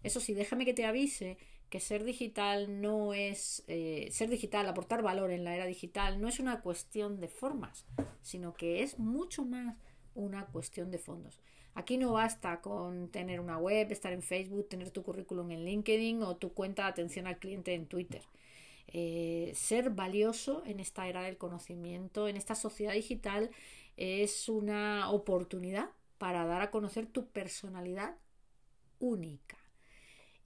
Eso 0.04 0.20
sí, 0.20 0.34
déjame 0.34 0.66
que 0.66 0.74
te 0.74 0.86
avise 0.86 1.38
que 1.70 1.80
ser 1.80 2.04
digital 2.04 2.82
no 2.82 3.14
es 3.14 3.64
eh, 3.68 4.10
ser 4.12 4.30
digital, 4.30 4.68
aportar 4.68 5.02
valor 5.02 5.32
en 5.32 5.44
la 5.44 5.56
era 5.56 5.66
digital 5.66 6.20
no 6.20 6.28
es 6.28 6.40
una 6.40 6.62
cuestión 6.62 7.20
de 7.20 7.28
formas, 7.28 7.86
sino 8.22 8.54
que 8.54 8.84
es 8.84 9.00
mucho 9.00 9.46
más 9.46 9.78
una 10.16 10.48
cuestión 10.48 10.92
de 10.92 10.98
fondos. 10.98 11.40
Aquí 11.76 11.98
no 11.98 12.14
basta 12.14 12.60
con 12.62 13.10
tener 13.10 13.40
una 13.40 13.58
web, 13.58 13.92
estar 13.92 14.12
en 14.12 14.22
Facebook, 14.22 14.68
tener 14.68 14.90
tu 14.92 15.04
currículum 15.04 15.52
en 15.52 15.64
LinkedIn 15.64 16.24
o 16.24 16.36
tu 16.36 16.54
cuenta 16.54 16.84
de 16.84 16.90
atención 16.90 17.28
al 17.28 17.40
cliente 17.40 17.74
en 17.74 17.86
Twitter. 17.86 18.24
Eh, 18.88 19.52
ser 19.56 19.92
valioso 19.92 20.64
en 20.66 20.80
esta 20.80 21.08
era 21.08 21.22
del 21.22 21.38
conocimiento, 21.38 22.28
en 22.28 22.38
esta 22.38 22.56
sociedad 22.56 22.94
digital, 22.94 23.52
es 23.98 24.50
una 24.50 25.12
oportunidad 25.12 25.92
para 26.18 26.46
dar 26.46 26.62
a 26.62 26.72
conocer 26.72 27.06
tu 27.06 27.28
personalidad 27.28 28.16
única. 29.00 29.58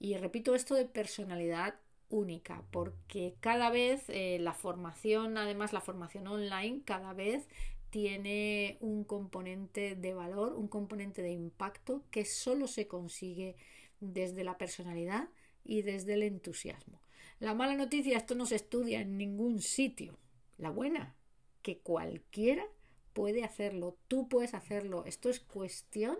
Y 0.04 0.18
repito 0.18 0.54
esto 0.54 0.74
de 0.74 0.84
personalidad 0.84 1.76
única, 2.10 2.62
porque 2.70 3.36
cada 3.40 3.70
vez 3.70 4.04
eh, 4.08 4.36
la 4.38 4.52
formación, 4.52 5.38
además 5.38 5.72
la 5.72 5.80
formación 5.80 6.26
online, 6.26 6.82
cada 6.84 7.14
vez 7.14 7.48
tiene 7.88 8.76
un 8.82 9.04
componente 9.04 9.96
de 9.96 10.12
valor, 10.12 10.52
un 10.56 10.68
componente 10.68 11.22
de 11.22 11.32
impacto 11.32 12.04
que 12.10 12.26
solo 12.26 12.66
se 12.66 12.86
consigue 12.86 13.56
desde 13.98 14.44
la 14.44 14.58
personalidad 14.58 15.30
y 15.64 15.80
desde 15.80 16.12
el 16.12 16.24
entusiasmo. 16.24 17.00
La 17.40 17.54
mala 17.54 17.74
noticia, 17.74 18.18
esto 18.18 18.34
no 18.34 18.44
se 18.44 18.56
estudia 18.56 19.00
en 19.00 19.16
ningún 19.16 19.62
sitio. 19.62 20.18
La 20.58 20.68
buena, 20.68 21.16
que 21.62 21.78
cualquiera 21.78 22.66
puede 23.14 23.42
hacerlo, 23.42 23.96
tú 24.06 24.28
puedes 24.28 24.52
hacerlo. 24.52 25.06
Esto 25.06 25.30
es 25.30 25.40
cuestión 25.40 26.18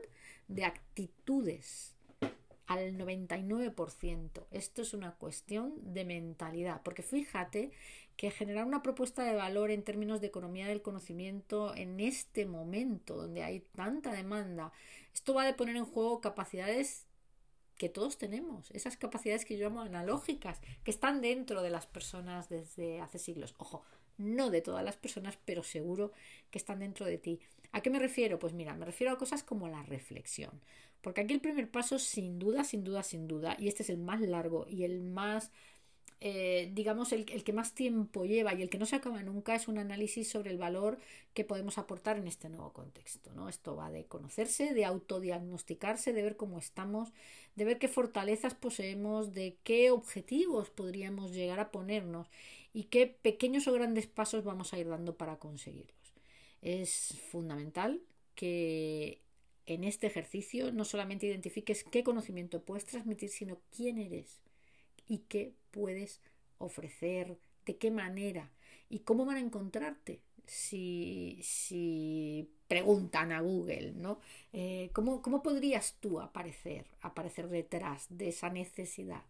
de 0.48 0.64
actitudes 0.64 1.93
al 2.66 2.96
99%. 2.96 4.46
Esto 4.50 4.83
es 4.83 4.94
una 4.94 5.14
cuestión 5.16 5.74
de 5.83 6.05
mentalidad, 6.05 6.83
porque 6.83 7.03
fíjate 7.03 7.70
que 8.16 8.31
generar 8.31 8.64
una 8.64 8.83
propuesta 8.83 9.24
de 9.24 9.35
valor 9.35 9.70
en 9.70 9.83
términos 9.83 10.20
de 10.20 10.29
economía 10.29 10.68
del 10.68 10.83
conocimiento 10.83 11.74
en 11.74 12.00
este 12.00 12.46
momento 12.46 13.16
donde 13.16 13.42
hay 13.42 13.61
tanta 13.74 14.12
demanda, 14.12 14.72
esto 15.12 15.35
va 15.35 15.48
a 15.48 15.57
poner 15.57 15.77
en 15.77 15.85
juego 15.85 16.20
capacidades 16.20 17.07
que 17.77 17.88
todos 17.88 18.18
tenemos, 18.18 18.70
esas 18.70 18.96
capacidades 18.96 19.44
que 19.44 19.57
yo 19.57 19.68
llamo 19.68 19.81
analógicas, 19.81 20.61
que 20.85 20.90
están 20.90 21.20
dentro 21.20 21.61
de 21.62 21.70
las 21.70 21.87
personas 21.87 22.48
desde 22.48 23.00
hace 23.00 23.18
siglos. 23.18 23.55
Ojo, 23.59 23.83
no 24.16 24.50
de 24.50 24.61
todas 24.61 24.85
las 24.85 24.96
personas, 24.96 25.38
pero 25.44 25.62
seguro 25.62 26.12
que 26.50 26.59
están 26.59 26.79
dentro 26.79 27.05
de 27.07 27.18
ti. 27.18 27.40
¿A 27.72 27.81
qué 27.81 27.90
me 27.90 27.98
refiero? 27.98 28.38
Pues 28.38 28.53
mira, 28.53 28.74
me 28.74 28.87
refiero 28.87 29.12
a 29.12 29.18
cosas 29.18 29.42
como 29.42 29.68
la 29.68 29.83
reflexión. 29.83 30.61
Porque 31.04 31.20
aquí 31.20 31.34
el 31.34 31.40
primer 31.40 31.70
paso, 31.70 31.98
sin 32.00 32.38
duda, 32.40 32.64
sin 32.64 32.82
duda, 32.82 33.02
sin 33.04 33.28
duda, 33.28 33.56
y 33.58 33.68
este 33.68 33.84
es 33.84 33.90
el 33.90 33.98
más 33.98 34.20
largo 34.22 34.66
y 34.68 34.84
el 34.84 35.02
más 35.02 35.52
eh, 36.26 36.70
digamos, 36.72 37.12
el, 37.12 37.26
que 37.26 37.52
más 37.52 37.74
tiempo 37.74 38.24
lleva 38.24 38.54
y 38.54 38.62
el 38.62 38.70
que 38.70 38.78
no 38.78 38.86
se 38.86 38.96
acaba 38.96 39.22
nunca 39.22 39.54
es 39.54 39.68
un 39.68 39.76
análisis 39.76 40.26
sobre 40.26 40.50
el 40.50 40.56
valor 40.56 40.98
que 41.34 41.44
podemos 41.44 41.76
aportar 41.76 42.16
en 42.16 42.26
este 42.26 42.48
nuevo 42.48 42.72
contexto. 42.72 43.30
¿no? 43.34 43.50
Esto 43.50 43.76
va 43.76 43.90
de 43.90 44.06
conocerse, 44.06 44.72
de 44.72 44.86
autodiagnosticarse, 44.86 46.14
de 46.14 46.22
ver 46.22 46.38
cómo 46.38 46.58
estamos, 46.58 47.12
de 47.56 47.66
ver 47.66 47.78
qué 47.78 47.88
fortalezas 47.88 48.54
poseemos, 48.54 49.34
de 49.34 49.58
qué 49.64 49.90
objetivos 49.90 50.70
podríamos 50.70 51.32
llegar 51.32 51.60
a 51.60 51.70
ponernos 51.70 52.28
y 52.72 52.84
qué 52.84 53.06
pequeños 53.06 53.68
o 53.68 53.74
grandes 53.74 54.06
pasos 54.06 54.44
vamos 54.44 54.72
a 54.72 54.78
ir 54.78 54.88
dando 54.88 55.18
para 55.18 55.38
conseguirlos. 55.38 56.14
Es 56.62 57.18
fundamental 57.30 58.00
que 58.34 59.20
en 59.66 59.85
este 59.85 60.07
ejercicio 60.07 60.72
no 60.72 60.85
solamente 60.85 61.27
identifiques 61.27 61.85
qué 61.85 62.05
conocimiento 62.05 62.62
puedes 62.62 62.85
transmitir, 62.85 63.31
sino 63.31 63.59
quién 63.74 63.98
eres 63.98 64.40
y 65.07 65.18
qué 65.29 65.55
puedes 65.70 66.20
ofrecer, 66.59 67.38
de 67.64 67.77
qué 67.77 67.90
manera 67.90 68.50
y 68.88 69.00
cómo 69.00 69.24
van 69.24 69.37
a 69.37 69.40
encontrarte 69.40 70.20
si, 70.46 71.40
si 71.42 72.50
preguntan 72.68 73.33
a 73.33 73.40
Google, 73.40 73.92
¿no? 73.92 74.20
Eh, 74.53 74.90
¿cómo, 74.92 75.22
¿Cómo 75.22 75.42
podrías 75.42 75.96
tú 76.00 76.20
aparecer, 76.20 76.87
aparecer 77.00 77.48
detrás 77.48 78.07
de 78.11 78.29
esa 78.29 78.50
necesidad? 78.50 79.22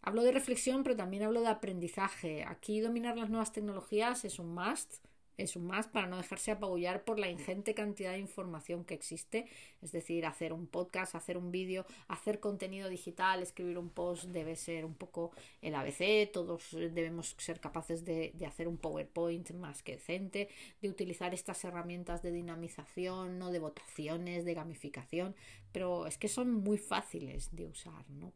Hablo 0.00 0.22
de 0.22 0.32
reflexión, 0.32 0.82
pero 0.82 0.96
también 0.96 1.22
hablo 1.22 1.40
de 1.40 1.48
aprendizaje. 1.48 2.44
Aquí 2.44 2.80
dominar 2.80 3.16
las 3.16 3.30
nuevas 3.30 3.52
tecnologías 3.52 4.24
es 4.24 4.38
un 4.38 4.54
must 4.54 4.96
es 5.38 5.56
un 5.56 5.66
más 5.66 5.88
para 5.88 6.06
no 6.06 6.16
dejarse 6.16 6.50
apabullar 6.50 7.04
por 7.04 7.18
la 7.18 7.28
ingente 7.28 7.74
cantidad 7.74 8.12
de 8.12 8.18
información 8.18 8.84
que 8.84 8.94
existe. 8.94 9.46
Es 9.80 9.92
decir, 9.92 10.26
hacer 10.26 10.52
un 10.52 10.66
podcast, 10.66 11.14
hacer 11.14 11.36
un 11.36 11.50
vídeo, 11.50 11.86
hacer 12.08 12.40
contenido 12.40 12.88
digital, 12.88 13.42
escribir 13.42 13.78
un 13.78 13.90
post 13.90 14.24
debe 14.24 14.56
ser 14.56 14.84
un 14.84 14.94
poco 14.94 15.32
el 15.60 15.74
ABC. 15.74 16.30
Todos 16.32 16.70
debemos 16.72 17.34
ser 17.38 17.60
capaces 17.60 18.04
de, 18.04 18.32
hacer 18.46 18.68
un 18.68 18.76
PowerPoint 18.76 19.50
más 19.52 19.82
que 19.82 19.92
decente, 19.92 20.48
de 20.80 20.88
utilizar 20.88 21.34
estas 21.34 21.64
herramientas 21.64 22.22
de 22.22 22.32
dinamización, 22.32 23.38
no 23.38 23.50
de 23.50 23.58
votaciones, 23.58 24.44
de 24.44 24.54
gamificación, 24.54 25.34
pero 25.72 26.06
es 26.06 26.18
que 26.18 26.28
son 26.28 26.52
muy 26.52 26.78
fáciles 26.78 27.54
de 27.54 27.66
usar. 27.66 28.08
¿no? 28.10 28.32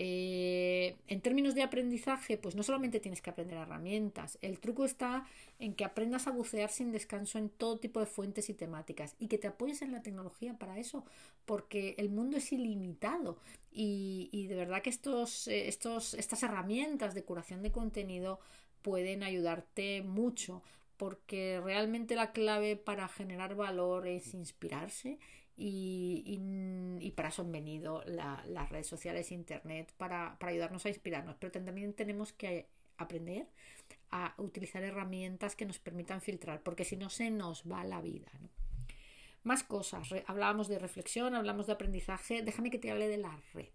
Eh, 0.00 0.96
en 1.08 1.20
términos 1.20 1.56
de 1.56 1.64
aprendizaje, 1.64 2.38
pues 2.38 2.54
no 2.54 2.62
solamente 2.62 3.00
tienes 3.00 3.20
que 3.20 3.30
aprender 3.30 3.58
herramientas, 3.58 4.38
el 4.42 4.60
truco 4.60 4.84
está 4.84 5.26
en 5.58 5.74
que 5.74 5.84
aprendas 5.84 6.28
a 6.28 6.30
bucear 6.30 6.70
sin 6.70 6.92
descanso 6.92 7.36
en 7.36 7.48
todo 7.48 7.80
tipo 7.80 7.98
de 7.98 8.06
fuentes 8.06 8.48
y 8.48 8.54
temáticas 8.54 9.16
y 9.18 9.26
que 9.26 9.38
te 9.38 9.48
apoyes 9.48 9.82
en 9.82 9.90
la 9.90 10.00
tecnología 10.00 10.56
para 10.56 10.78
eso, 10.78 11.04
porque 11.44 11.96
el 11.98 12.10
mundo 12.10 12.36
es 12.36 12.52
ilimitado 12.52 13.38
y, 13.72 14.46
de 14.48 14.54
verdad 14.54 14.82
que 14.82 14.90
estos, 14.90 15.48
eh, 15.48 15.66
estos, 15.66 16.14
estas 16.14 16.44
herramientas 16.44 17.12
de 17.14 17.24
curación 17.24 17.64
de 17.64 17.72
contenido 17.72 18.38
pueden 18.82 19.24
ayudarte 19.24 20.02
mucho 20.02 20.62
porque 20.96 21.60
realmente 21.64 22.14
la 22.14 22.30
clave 22.30 22.76
para 22.76 23.08
generar 23.08 23.56
valor 23.56 24.06
es 24.06 24.32
inspirarse 24.32 25.18
y, 25.60 26.38
y, 27.00 27.10
para 27.10 27.30
eso 27.30 27.42
han 27.42 27.50
venido 27.50 28.04
las 28.06 28.70
redes 28.70 28.86
sociales, 28.86 29.32
Internet, 29.32 29.92
para, 29.96 30.38
para, 30.38 30.52
ayudarnos 30.52 30.86
a 30.86 30.88
inspirarnos. 30.88 31.36
Pero 31.40 31.50
también 31.50 31.94
tenemos 31.94 32.32
que 32.32 32.68
aprender 32.96 33.48
a 34.10 34.34
utilizar 34.38 34.84
herramientas 34.84 35.56
que 35.56 35.66
nos 35.66 35.80
permitan 35.80 36.20
filtrar, 36.20 36.62
porque 36.62 36.84
si 36.84 36.96
no 36.96 37.10
se 37.10 37.30
nos 37.30 37.64
va 37.64 37.82
la 37.82 38.00
vida. 38.00 38.30
Más 39.42 39.64
cosas. 39.64 40.08
hablábamos 40.26 40.68
de 40.68 40.78
reflexión, 40.78 41.34
hablamos 41.34 41.66
de 41.66 41.72
aprendizaje. 41.72 42.42
Déjame 42.42 42.70
que 42.70 42.78
te 42.78 42.92
hable 42.92 43.08
de 43.08 43.18
la 43.18 43.36
red. 43.52 43.68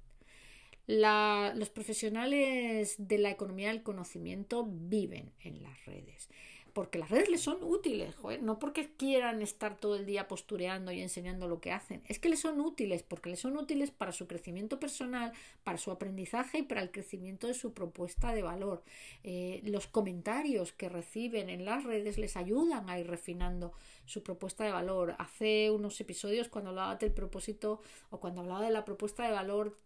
Los 0.87 1.69
profesionales 1.69 2.95
de 2.97 3.17
la 3.17 3.29
economía 3.29 3.69
del 3.69 3.83
conocimiento 3.83 4.65
viven 4.69 5.33
en 5.41 5.61
las 5.63 5.85
redes 5.85 6.29
porque 6.73 6.97
las 6.97 7.09
redes 7.09 7.29
les 7.29 7.41
son 7.41 7.63
útiles, 7.63 8.15
no 8.41 8.57
porque 8.57 8.89
quieran 8.97 9.43
estar 9.43 9.77
todo 9.77 9.95
el 9.95 10.07
día 10.07 10.27
postureando 10.27 10.91
y 10.91 11.01
enseñando 11.01 11.47
lo 11.47 11.61
que 11.61 11.71
hacen, 11.71 12.01
es 12.07 12.17
que 12.17 12.29
les 12.29 12.39
son 12.39 12.59
útiles, 12.59 13.03
porque 13.03 13.29
les 13.29 13.39
son 13.39 13.57
útiles 13.57 13.91
para 13.91 14.11
su 14.11 14.27
crecimiento 14.27 14.79
personal, 14.79 15.33
para 15.63 15.77
su 15.77 15.91
aprendizaje 15.91 16.59
y 16.59 16.63
para 16.63 16.81
el 16.81 16.91
crecimiento 16.91 17.45
de 17.45 17.53
su 17.53 17.73
propuesta 17.73 18.33
de 18.33 18.41
valor. 18.41 18.83
Eh, 19.23 19.61
los 19.65 19.85
comentarios 19.85 20.73
que 20.73 20.89
reciben 20.89 21.49
en 21.49 21.63
las 21.63 21.83
redes 21.83 22.17
les 22.17 22.35
ayudan 22.35 22.89
a 22.89 22.99
ir 22.99 23.07
refinando 23.07 23.73
su 24.05 24.23
propuesta 24.23 24.63
de 24.63 24.71
valor. 24.71 25.15
Hace 25.19 25.69
unos 25.69 25.99
episodios 26.01 26.49
cuando 26.49 26.71
hablaba 26.71 26.95
del 26.95 27.11
propósito 27.11 27.81
o 28.09 28.19
cuando 28.19 28.41
hablaba 28.41 28.65
de 28.65 28.71
la 28.71 28.83
propuesta 28.83 29.23
de 29.23 29.31
valor 29.31 29.77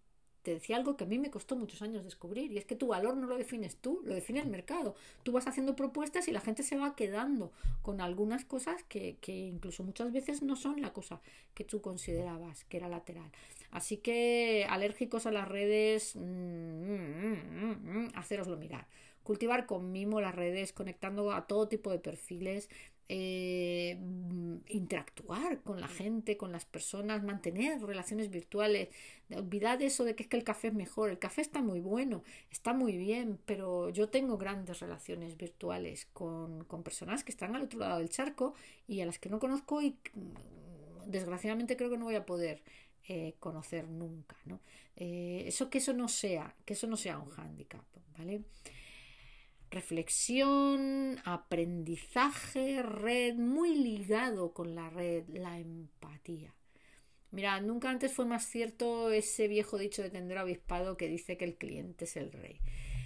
te 0.47 0.53
decía 0.53 0.77
algo 0.77 0.95
que 0.95 1.03
a 1.03 1.07
mí 1.07 1.19
me 1.19 1.29
costó 1.29 1.57
muchos 1.57 1.81
años 1.81 2.05
descubrir, 2.05 2.53
y 2.53 2.57
es 2.57 2.63
que 2.63 2.77
tu 2.77 2.87
valor 2.87 3.17
no 3.17 3.27
lo 3.27 3.37
defines 3.37 3.75
tú, 3.75 3.99
lo 4.05 4.13
define 4.13 4.39
el 4.39 4.47
mercado. 4.47 4.95
Tú 5.23 5.33
vas 5.33 5.45
haciendo 5.45 5.75
propuestas 5.75 6.29
y 6.29 6.31
la 6.31 6.39
gente 6.39 6.63
se 6.63 6.77
va 6.77 6.95
quedando 6.95 7.51
con 7.81 7.99
algunas 7.99 8.45
cosas 8.45 8.81
que, 8.83 9.17
incluso 9.27 9.83
muchas 9.83 10.13
veces 10.13 10.43
no 10.43 10.55
son 10.55 10.81
la 10.81 10.93
cosa 10.93 11.19
que 11.53 11.65
tú 11.65 11.81
considerabas 11.81 12.63
que 12.63 12.77
era 12.77 12.87
lateral. 12.87 13.29
Así 13.71 13.97
que 13.97 14.65
alérgicos 14.69 15.25
a 15.25 15.31
las 15.31 15.49
redes, 15.49 16.15
mm, 16.15 16.21
mm, 16.21 18.05
mm, 18.05 18.11
haceroslo 18.15 18.55
mirar. 18.55 18.87
Cultivar 19.23 19.65
con 19.65 19.91
mimo 19.91 20.21
las 20.21 20.33
redes, 20.33 20.71
conectando 20.71 21.33
a 21.33 21.45
todo 21.45 21.67
tipo 21.67 21.91
de 21.91 21.99
perfiles, 21.99 22.69
eh, 23.09 23.97
interactuar 24.67 25.61
con 25.61 25.79
la 25.79 25.87
gente, 25.87 26.35
con 26.35 26.51
las 26.51 26.65
personas, 26.65 27.23
mantener 27.23 27.81
relaciones 27.81 28.29
virtuales, 28.29 28.89
olvidar 29.33 29.81
eso 29.81 30.03
de 30.03 30.15
que 30.15 30.23
es 30.23 30.29
que 30.29 30.37
el 30.37 30.43
café 30.43 30.67
es 30.69 30.73
mejor, 30.73 31.09
el 31.09 31.19
café 31.19 31.41
está 31.41 31.61
muy 31.61 31.79
bueno, 31.79 32.23
está 32.51 32.73
muy 32.73 32.97
bien, 32.97 33.39
pero 33.45 33.89
yo 33.89 34.09
tengo 34.09 34.37
grandes 34.37 34.79
relaciones 34.79 35.37
virtuales 35.37 36.07
con, 36.13 36.65
con 36.65 36.83
personas 36.83 37.23
que 37.23 37.31
están 37.31 37.55
al 37.55 37.63
otro 37.63 37.79
lado 37.79 37.99
del 37.99 38.09
charco 38.09 38.55
y 38.87 39.01
a 39.01 39.05
las 39.05 39.19
que 39.19 39.29
no 39.29 39.39
conozco 39.39 39.81
y 39.81 39.91
mm, 39.91 41.09
desgraciadamente 41.09 41.77
creo 41.77 41.89
que 41.89 41.97
no 41.97 42.05
voy 42.05 42.15
a 42.15 42.25
poder 42.25 42.61
eh, 43.07 43.35
conocer 43.39 43.87
nunca, 43.87 44.35
¿no? 44.45 44.59
Eh, 44.97 45.45
eso 45.47 45.69
que 45.69 45.77
eso 45.77 45.93
no 45.93 46.09
sea, 46.09 46.53
que 46.65 46.73
eso 46.73 46.87
no 46.87 46.97
sea 46.97 47.19
un 47.19 47.29
hándicap, 47.29 47.85
¿vale? 48.17 48.41
Reflexión, 49.69 51.19
aprendizaje, 51.25 52.81
red, 52.81 53.35
muy 53.35 53.75
ligado 53.75 54.53
con 54.53 54.75
la 54.75 54.89
red, 54.89 55.25
la 55.29 55.59
empatía. 55.59 56.53
Mira, 57.31 57.59
nunca 57.59 57.89
antes 57.89 58.13
fue 58.13 58.25
más 58.25 58.45
cierto 58.45 59.11
ese 59.11 59.47
viejo 59.47 59.77
dicho 59.77 60.01
de 60.01 60.09
tender 60.09 60.37
avispado 60.37 60.95
que 60.95 61.09
dice 61.09 61.37
que 61.37 61.45
el 61.45 61.55
cliente 61.55 62.05
es 62.05 62.15
el 62.15 62.31
rey. 62.31 62.59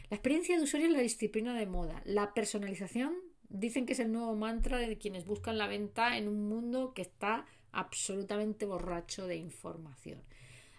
La 0.09 0.17
experiencia 0.17 0.57
de 0.57 0.63
usuario 0.63 0.87
es 0.87 0.93
la 0.93 1.01
disciplina 1.01 1.57
de 1.57 1.65
moda. 1.65 2.01
La 2.05 2.33
personalización 2.33 3.15
dicen 3.49 3.85
que 3.85 3.93
es 3.93 3.99
el 3.99 4.11
nuevo 4.11 4.35
mantra 4.35 4.77
de 4.77 4.97
quienes 4.97 5.25
buscan 5.25 5.57
la 5.57 5.67
venta 5.67 6.17
en 6.17 6.27
un 6.27 6.47
mundo 6.47 6.93
que 6.93 7.01
está 7.01 7.45
absolutamente 7.71 8.65
borracho 8.65 9.25
de 9.25 9.37
información. 9.37 10.21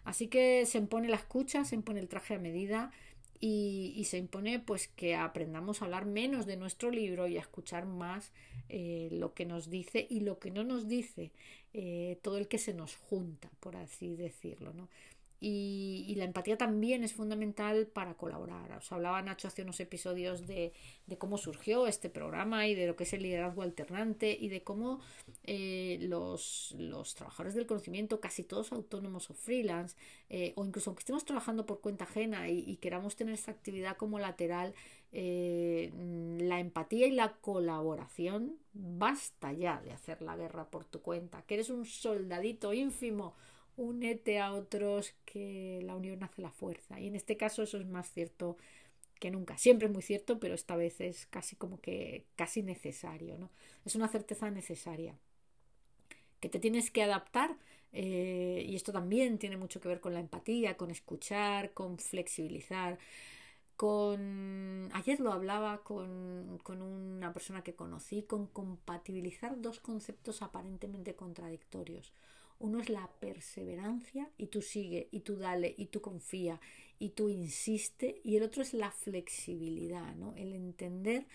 Así 0.05 0.29
que 0.29 0.67
se 0.67 0.79
impone 0.79 1.09
la 1.09 1.17
escucha, 1.17 1.65
se 1.65 1.75
impone 1.75 2.01
el 2.01 2.09
traje 2.09 2.35
a 2.35 2.39
medida, 2.39 2.91
y, 3.45 4.05
se 4.05 4.19
impone 4.19 4.61
pues 4.61 4.87
que 4.87 5.17
aprendamos 5.17 5.83
a 5.83 5.87
hablar 5.87 6.07
menos 6.07 6.47
de 6.47 6.57
nuestro 6.57 6.93
libro 6.93 7.27
y 7.27 7.37
a 7.37 7.41
escuchar 7.41 7.87
más 7.87 8.31
eh, 8.69 9.09
lo 9.11 9.35
que 9.35 9.47
nos 9.47 9.69
dice 9.69 10.07
y 10.09 10.21
lo 10.21 10.39
que 10.39 10.53
no 10.53 10.63
nos 10.63 10.87
dice 10.87 11.33
eh, 11.75 12.19
todo 12.23 12.39
el 12.39 12.47
que 12.47 12.59
se 12.59 12.73
nos 12.73 12.95
junta 12.95 13.51
por 13.59 13.77
así 13.77 14.15
decirlo 14.15 14.73
¿no? 14.75 14.89
Y, 15.45 16.15
la 16.17 16.25
empatía 16.25 16.57
también 16.57 17.03
es 17.03 17.15
fundamental 17.15 17.89
para 17.89 18.15
colaborar. 18.15 18.71
Os 18.79 18.93
hablaba 18.93 19.21
Nacho 19.23 19.49
hace 19.49 19.63
unos 19.63 19.81
episodios 19.81 20.47
de, 20.47 20.73
cómo 21.19 21.37
surgió 21.37 21.89
este 21.89 22.09
programa 22.09 22.69
y 22.69 22.77
de 22.77 22.87
lo 22.87 22.95
que 22.95 23.03
es 23.03 23.13
el 23.13 23.23
liderazgo 23.23 23.63
alternante 23.63 24.37
y 24.39 24.49
de 24.49 24.63
cómo 24.63 25.01
eh, 25.43 25.99
los, 26.03 26.77
trabajadores 27.17 27.57
del 27.57 27.67
conocimiento, 27.67 28.21
casi 28.21 28.45
todos 28.45 28.71
autónomos 28.71 29.31
o 29.31 29.35
freelance, 29.35 29.97
eh, 30.31 30.53
o 30.55 30.65
incluso 30.65 30.91
aunque 30.91 31.01
estemos 31.01 31.25
trabajando 31.25 31.67
por 31.67 31.81
cuenta 31.81 32.05
ajena 32.05 32.49
y, 32.49 32.77
queramos 32.77 33.17
tener 33.17 33.35
esta 33.35 33.51
actividad 33.51 33.97
como 33.97 34.21
lateral, 34.21 34.75
eh, 35.11 35.91
la 36.39 36.61
empatía 36.61 37.09
y 37.09 37.11
la 37.11 37.33
colaboración, 37.41 38.59
basta 38.75 39.53
ya 39.53 39.81
de 39.81 39.91
hacer 39.91 40.23
la 40.23 40.37
guerra 40.37 40.71
por 40.71 40.85
tu 40.85 41.03
cuenta, 41.03 41.43
que 41.43 41.55
eres 41.55 41.69
un 41.69 41.85
soldadito 41.85 42.73
ínfimo 42.73 43.35
únete 43.83 44.39
a 44.39 44.53
otros 44.53 45.15
que 45.25 45.81
la 45.85 45.97
unión 45.97 46.23
hace 46.23 46.43
la 46.43 46.51
fuerza. 46.51 47.01
Y 47.01 47.09
en 47.09 47.17
este 47.17 47.37
caso 47.37 47.63
eso 47.63 47.79
es 47.79 47.87
más 47.87 48.11
cierto 48.11 48.57
que 49.21 49.31
nunca. 49.31 49.59
Siempre 49.59 49.87
es 49.87 49.93
muy 49.93 50.03
cierto, 50.03 50.41
pero 50.41 50.55
esta 50.55 50.77
vez 50.77 51.01
es 51.01 51.27
casi 51.27 51.57
como 51.57 51.81
que 51.81 52.25
casi 52.37 52.63
necesario, 52.63 53.39
¿no? 53.39 53.51
Es 53.85 53.95
una 53.95 54.09
certeza 54.09 54.51
necesaria. 54.51 55.17
Que 56.41 56.49
te 56.49 56.59
tienes 56.59 56.91
que 56.91 57.03
adaptar, 57.05 57.57
eh, 57.93 58.65
y 58.67 58.75
esto 58.75 58.93
también 58.93 59.39
tiene 59.39 59.57
mucho 59.57 59.81
que 59.81 59.89
ver 59.89 60.01
con 60.01 60.15
la 60.15 60.21
empatía, 60.21 60.77
con 60.77 60.91
escuchar, 60.91 61.73
con 61.73 61.99
flexibilizar. 61.99 62.99
Con. 63.77 64.91
Ayer 64.93 65.21
lo 65.21 65.33
hablaba 65.33 65.83
con, 65.85 66.59
con 66.63 66.83
una 66.83 67.33
persona 67.33 67.63
que 67.63 67.75
conocí, 67.75 68.23
con 68.23 68.47
compatibilizar 68.47 69.61
dos 69.61 69.81
conceptos 69.81 70.43
aparentemente 70.43 71.15
contradictorios. 71.15 72.13
Uno 72.63 72.81
es 72.81 72.89
la 72.89 73.11
perseverancia 73.19 74.31
y 74.39 74.47
tú 74.47 74.63
sigue 74.63 75.09
y 75.11 75.21
tú 75.21 75.37
dale 75.37 75.75
y 75.77 75.87
tú 75.87 76.01
confía 76.01 76.61
y 77.01 77.11
tú 77.11 77.29
insiste 77.29 78.21
y 78.23 78.37
el 78.37 78.45
otro 78.45 78.63
es 78.63 78.73
la 78.73 78.93
flexibilidad, 78.93 80.15
¿no? 80.15 80.33
El 80.37 80.53
entender 80.55 81.27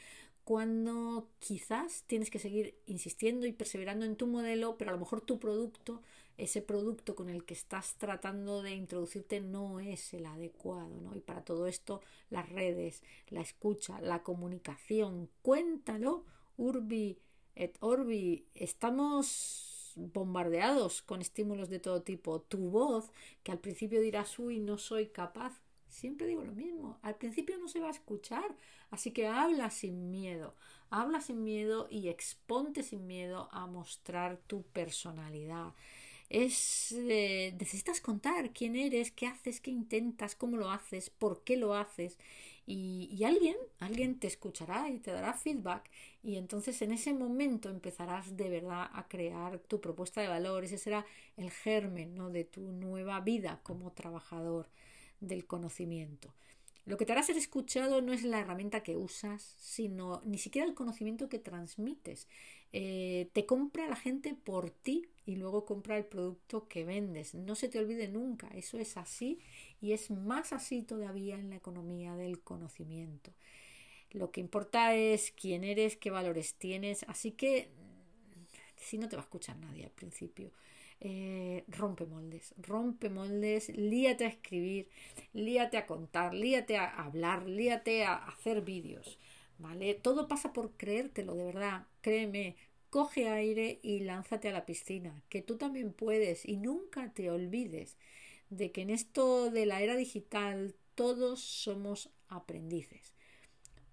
cuando 0.46 1.28
quizás 1.40 2.04
tienes 2.08 2.30
que 2.30 2.40
seguir 2.40 2.76
insistiendo 2.86 3.46
y 3.46 3.52
perseverando 3.52 4.06
en 4.06 4.16
tu 4.16 4.28
modelo, 4.28 4.78
pero 4.78 4.92
a 4.92 4.94
lo 4.94 5.00
mejor 5.02 5.20
tu 5.20 5.40
producto, 5.40 6.02
ese 6.38 6.62
producto 6.62 7.16
con 7.16 7.28
el 7.30 7.44
que 7.44 7.54
estás 7.54 7.96
tratando 7.98 8.62
de 8.62 8.72
introducirte 8.74 9.42
no 9.42 9.82
es 9.82 10.14
el 10.14 10.26
adecuado, 10.26 11.02
¿no? 11.02 11.14
Y 11.14 11.20
para 11.20 11.44
todo 11.44 11.68
esto, 11.68 12.00
las 12.30 12.48
redes, 12.48 13.04
la 13.28 13.42
escucha, 13.42 14.00
la 14.00 14.24
comunicación, 14.24 15.30
cuéntalo, 15.42 16.24
Urbi 16.56 17.20
et 17.56 17.76
Orbi, 17.82 18.46
estamos 18.56 19.77
bombardeados 19.98 21.02
con 21.02 21.22
estímulos 21.22 21.70
de 21.70 21.80
todo 21.80 22.02
tipo. 22.02 22.42
Tu 22.42 22.70
voz, 22.70 23.12
que 23.44 23.52
al 23.52 23.60
principio 23.60 24.02
dirás, 24.02 24.38
uy, 24.40 24.60
no 24.60 24.78
soy 24.78 25.08
capaz. 25.08 25.60
Siempre 25.90 26.28
digo 26.28 26.44
lo 26.44 26.54
mismo, 26.54 27.00
al 27.02 27.16
principio 27.16 27.58
no 27.58 27.68
se 27.70 27.80
va 27.80 27.88
a 27.88 27.92
escuchar, 27.92 28.56
así 28.92 29.12
que 29.12 29.26
habla 29.26 29.70
sin 29.70 30.12
miedo, 30.12 30.54
habla 30.90 31.22
sin 31.22 31.44
miedo 31.44 31.88
y 31.90 32.10
exponte 32.10 32.84
sin 32.84 33.08
miedo 33.08 33.48
a 33.54 33.68
mostrar 33.68 34.38
tu 34.48 34.64
personalidad 34.64 35.74
es 36.30 36.92
eh, 36.92 37.56
necesitas 37.60 38.02
contar 38.02 38.52
quién 38.52 38.76
eres, 38.76 39.12
qué 39.12 39.28
haces, 39.28 39.62
qué 39.62 39.72
intentas, 39.72 40.36
cómo 40.36 40.58
lo 40.58 40.72
haces, 40.72 41.10
por 41.10 41.44
qué 41.44 41.58
lo 41.58 41.74
haces 41.74 42.18
y, 42.66 43.10
y, 43.12 43.24
alguien, 43.24 43.56
alguien 43.80 44.20
te 44.20 44.28
escuchará 44.28 44.90
y 44.90 45.00
te 45.00 45.12
dará 45.12 45.34
feedback 45.34 45.90
y 46.28 46.36
entonces 46.36 46.82
en 46.82 46.92
ese 46.92 47.14
momento 47.14 47.70
empezarás 47.70 48.36
de 48.36 48.50
verdad 48.50 48.90
a 48.92 49.08
crear 49.08 49.60
tu 49.60 49.80
propuesta 49.80 50.20
de 50.20 50.28
valor, 50.28 50.66
ese 50.66 50.78
será 50.78 51.06
el 51.38 51.52
germen 51.52 52.16
¿no? 52.16 52.30
de 52.30 52.44
tu 52.44 52.74
nueva 52.74 53.22
vida 53.22 53.62
como 53.64 53.94
trabajador 53.94 54.68
del 55.22 55.46
conocimiento. 55.46 56.34
Lo 56.86 56.98
que 56.98 57.06
te 57.06 57.14
hará 57.14 57.24
ser 57.24 57.38
escuchado 57.38 58.02
no 58.02 58.12
es 58.12 58.24
la 58.24 58.40
herramienta 58.40 58.84
que 58.84 58.98
usas, 58.98 59.56
sino 59.58 60.22
ni 60.26 60.38
siquiera 60.38 60.68
el 60.68 60.74
conocimiento 60.74 61.30
que 61.30 61.40
transmites. 61.40 62.28
Eh, 62.74 63.30
te 63.32 63.46
compra 63.46 63.88
la 63.88 63.96
gente 63.96 64.36
por 64.36 64.70
ti 64.70 65.08
y 65.26 65.38
luego 65.38 65.64
compra 65.64 65.98
el 65.98 66.04
producto 66.04 66.68
que 66.68 66.84
vendes. 66.84 67.36
No 67.36 67.56
se 67.56 67.70
te 67.70 67.80
olvide 67.80 68.10
nunca, 68.10 68.50
eso 68.50 68.78
es 68.78 68.98
así 68.98 69.40
y 69.80 69.94
es 69.94 70.12
más 70.12 70.52
así 70.52 70.82
todavía 70.82 71.40
en 71.40 71.52
la 71.52 71.56
economía 71.56 72.18
del 72.18 72.42
conocimiento. 72.42 73.32
Lo 74.12 74.32
que 74.32 74.42
importa 74.42 74.96
es 74.96 75.32
quién 75.32 75.64
eres, 75.64 75.98
qué 75.98 76.12
valores 76.12 76.56
tienes, 76.56 77.04
así 77.08 77.32
que 77.32 77.70
si 78.78 78.98
no 78.98 79.10
te 79.10 79.16
va 79.16 79.22
a 79.22 79.26
escuchar 79.26 79.58
nadie 79.58 79.86
al 79.86 79.92
principio. 79.92 80.52
Eh, 81.00 81.64
rompe 81.68 82.06
moldes, 82.08 82.56
rompe 82.58 83.10
moldes, 83.10 83.70
líate 83.70 84.26
a 84.26 84.30
escribir, 84.30 84.90
líate 85.34 85.78
a 85.78 85.86
contar, 85.86 86.34
líate 86.34 86.78
a 86.78 86.88
hablar, 86.88 87.48
líate 87.48 88.04
a 88.04 88.16
hacer 88.16 88.62
vídeos, 88.62 89.20
¿vale? 89.60 89.94
Todo 89.94 90.28
pasa 90.28 90.54
por 90.54 90.72
creértelo, 90.72 91.36
de 91.36 91.46
verdad, 91.46 91.86
créeme, 92.02 92.56
coge 92.90 93.30
aire 93.30 93.80
y 93.84 94.00
lánzate 94.00 94.50
a 94.50 94.54
la 94.54 94.66
piscina, 94.66 95.22
que 95.30 95.44
tú 95.44 95.58
también 95.58 95.94
puedes 95.94 96.46
y 96.46 96.58
nunca 96.58 97.14
te 97.14 97.30
olvides 97.30 97.96
de 98.50 98.72
que 98.72 98.82
en 98.82 98.90
esto 98.90 99.52
de 99.52 99.66
la 99.68 99.82
era 99.82 99.96
digital 99.96 100.74
todos 100.96 101.42
somos 101.42 102.10
aprendices. 102.28 103.17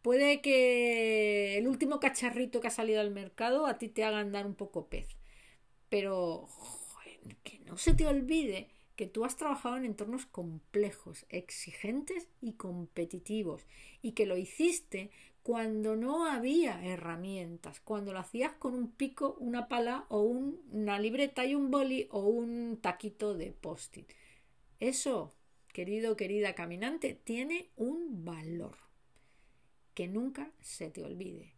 Puede 0.04 0.42
que 0.42 1.56
el 1.56 1.66
último 1.66 1.98
cacharrito 1.98 2.60
que 2.60 2.66
ha 2.66 2.70
salido 2.70 3.00
al 3.00 3.10
mercado 3.10 3.64
a 3.64 3.78
ti 3.78 3.88
te 3.88 4.04
haga 4.04 4.18
andar 4.18 4.44
un 4.44 4.54
poco 4.54 4.86
pez, 4.90 5.08
pero 5.88 6.46
que 7.42 7.60
no 7.60 7.78
se 7.78 7.94
te 7.94 8.06
olvide 8.06 8.68
que 8.96 9.06
tú 9.06 9.24
has 9.24 9.38
trabajado 9.38 9.78
en 9.78 9.86
entornos 9.86 10.26
complejos, 10.26 11.24
exigentes 11.30 12.28
y 12.42 12.52
competitivos 12.52 13.62
y 14.02 14.12
que 14.12 14.26
lo 14.26 14.36
hiciste 14.36 15.10
cuando 15.42 15.96
no 15.96 16.26
había 16.26 16.84
herramientas, 16.84 17.80
cuando 17.80 18.12
lo 18.12 18.18
hacías 18.18 18.52
con 18.52 18.74
un 18.74 18.92
pico, 18.92 19.38
una 19.40 19.68
pala 19.68 20.04
o 20.10 20.20
una 20.20 20.98
libreta 20.98 21.46
y 21.46 21.54
un 21.54 21.70
boli 21.70 22.08
o 22.10 22.26
un 22.26 22.76
taquito 22.82 23.32
de 23.32 23.52
post-it. 23.52 24.12
Eso, 24.80 25.32
querido, 25.72 26.14
querida 26.14 26.54
caminante, 26.54 27.18
tiene 27.24 27.70
un 27.76 28.22
valor 28.26 28.83
que 29.94 30.08
nunca 30.08 30.50
se 30.60 30.90
te 30.90 31.04
olvide 31.04 31.54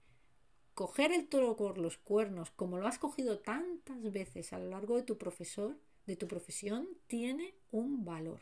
coger 0.76 1.10
el 1.10 1.26
toro 1.26 1.56
por 1.56 1.78
los 1.78 1.96
cuernos, 1.96 2.50
como 2.50 2.76
lo 2.76 2.86
has 2.86 2.98
cogido 2.98 3.38
tantas 3.38 4.12
veces 4.12 4.52
a 4.52 4.58
lo 4.58 4.68
largo 4.68 4.96
de 4.96 5.04
tu 5.04 5.16
profesor, 5.16 5.74
de 6.04 6.16
tu 6.16 6.28
profesión, 6.28 6.86
tiene 7.06 7.54
un 7.72 8.04
valor. 8.04 8.40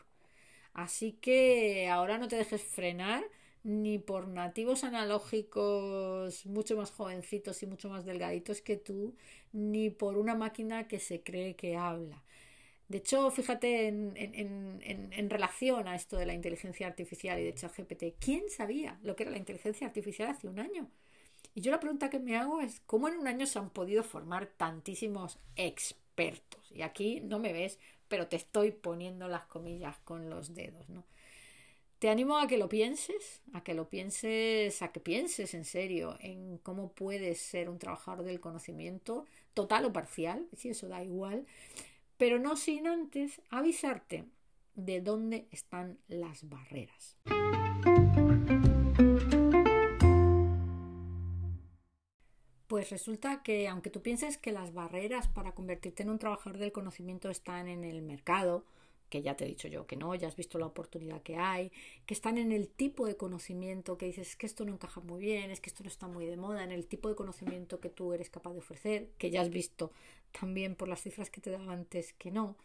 Así 0.73 1.13
que 1.13 1.89
ahora 1.89 2.19
no 2.19 2.27
te 2.27 2.35
dejes 2.35 2.61
frenar 2.61 3.23
ni 3.63 4.01
por 4.01 4.27
nativos 4.27 4.83
analógicos 4.83 6.45
mucho 6.45 6.77
más 6.77 6.91
jovencitos 6.91 7.63
y 7.63 7.67
mucho 7.67 7.89
más 7.89 8.05
delgaditos 8.05 8.61
que 8.63 8.77
tú, 8.77 9.15
ni 9.53 9.91
por 9.91 10.19
una 10.19 10.35
máquina 10.35 10.89
que 10.89 10.99
se 10.99 11.23
cree 11.23 11.55
que 11.55 11.77
habla. 11.77 12.24
De 12.89 12.99
hecho, 12.99 13.31
fíjate 13.31 13.89
en, 13.89 14.13
en, 14.17 15.11
en, 15.13 15.31
relación 15.31 15.89
a 15.89 15.95
esto 15.95 16.19
de 16.19 16.27
la 16.27 16.35
inteligencia 16.35 16.87
artificial 16.87 17.41
y 17.41 17.45
de 17.45 17.55
ChatGPT, 17.55 18.05
¿quién 18.19 18.49
sabía 18.51 18.99
lo 19.03 19.17
que 19.17 19.23
era 19.23 19.33
la 19.33 19.39
inteligencia 19.39 19.87
artificial 19.87 20.29
hace 20.29 20.49
un 20.49 20.59
año? 20.59 20.91
Y 21.55 21.63
yo 21.63 21.71
la 21.71 21.81
pregunta 21.81 22.11
que 22.11 22.19
me 22.19 22.37
hago 22.37 22.61
es, 22.61 22.81
¿cómo 22.87 23.09
en 23.09 23.17
un 23.17 23.27
año 23.27 23.47
se 23.47 23.59
han 23.59 23.71
podido 23.71 24.03
formar 24.03 24.47
tantísimos 24.47 25.39
expertos? 25.57 26.71
Y 26.73 26.83
aquí 26.83 27.21
no 27.21 27.39
me 27.39 27.53
ves, 27.53 27.79
pero 28.09 28.27
te 28.27 28.37
estoy 28.37 28.71
poniendo 28.73 29.29
las 29.29 29.47
comillas 29.47 29.97
con 30.05 30.29
los 30.29 30.55
dedos, 30.55 30.89
¿no? 30.89 31.05
Te 31.99 32.11
animo 32.11 32.39
a 32.39 32.47
que 32.47 32.59
lo 32.59 32.69
pienses, 32.69 33.41
a 33.55 33.63
que 33.63 33.73
lo 33.73 33.89
pienses, 33.89 34.83
a 34.83 34.93
que 34.93 35.01
pienses 35.01 35.55
en 35.55 35.65
serio 35.65 36.19
en 36.21 36.59
cómo 36.59 36.93
puedes 36.93 37.39
ser 37.39 37.71
un 37.71 37.79
trabajador 37.79 38.27
del 38.27 38.41
conocimiento, 38.41 39.25
total 39.55 39.87
o 39.87 39.93
parcial, 39.93 40.47
si 40.55 40.69
eso 40.69 40.87
da 40.89 41.03
igual, 41.03 41.47
pero 42.17 42.39
no 42.39 42.57
sin 42.57 42.87
antes 42.87 43.41
avisarte 43.51 44.25
de 44.75 45.01
dónde 45.01 45.49
están 45.51 45.99
las 46.09 46.49
barreras. 46.49 47.19
Pues 52.67 52.91
resulta 52.91 53.43
que 53.43 53.69
aunque 53.69 53.91
tú 53.91 54.03
pienses 54.03 54.37
que 54.39 54.51
las 54.51 54.73
barreras 54.73 55.29
para 55.29 55.53
convertirte 55.53 56.03
en 56.03 56.11
un 56.11 56.19
trabajador 56.19 56.59
del 56.59 56.73
conocimiento 56.73 57.31
están 57.31 57.69
en 57.69 57.85
el 57.85 58.03
mercado, 58.03 58.65
que 59.11 59.23
ya 59.23 59.37
te 59.37 59.45
he 59.45 59.49
dicho 59.49 59.69
yo 59.69 59.87
que 59.87 59.97
no, 59.97 60.15
ya 60.15 60.27
has 60.27 60.35
visto 60.35 60.59
la 60.59 60.67
oportunidad 60.67 61.23
que 61.23 61.37
hay, 61.37 61.71
que 62.07 62.15
están 62.15 62.37
en 62.37 62.51
el 62.51 62.69
tipo 62.69 63.07
de 63.07 63.17
conocimiento 63.17 63.97
que 63.97 64.07
dices 64.07 64.35
que 64.35 64.47
esto 64.47 64.65
no 64.65 64.73
encaja 64.73 65.01
muy 65.03 65.21
bien, 65.21 65.53
es 65.53 65.61
que 65.61 65.71
esto 65.71 65.85
no 65.85 65.89
está 65.89 66.09
muy 66.09 66.27
de 66.27 66.37
moda, 66.37 66.65
en 66.65 66.73
el 66.73 66.87
tipo 66.87 67.09
de 67.09 67.15
conocimiento 67.15 67.79
que 67.79 67.91
tú 67.91 68.13
eres 68.13 68.29
capaz 68.29 68.55
de 68.55 68.59
ofrecer, 68.59 69.11
que 69.19 69.31
ya 69.31 69.43
has 69.43 69.51
visto 69.51 69.93
también 70.39 70.75
por 70.75 70.89
las 70.89 71.03
cifras 71.03 71.31
que 71.31 71.41
te 71.41 71.51
daba 71.51 71.73
antes 71.73 72.13
que 72.15 72.31
no, 72.31 72.57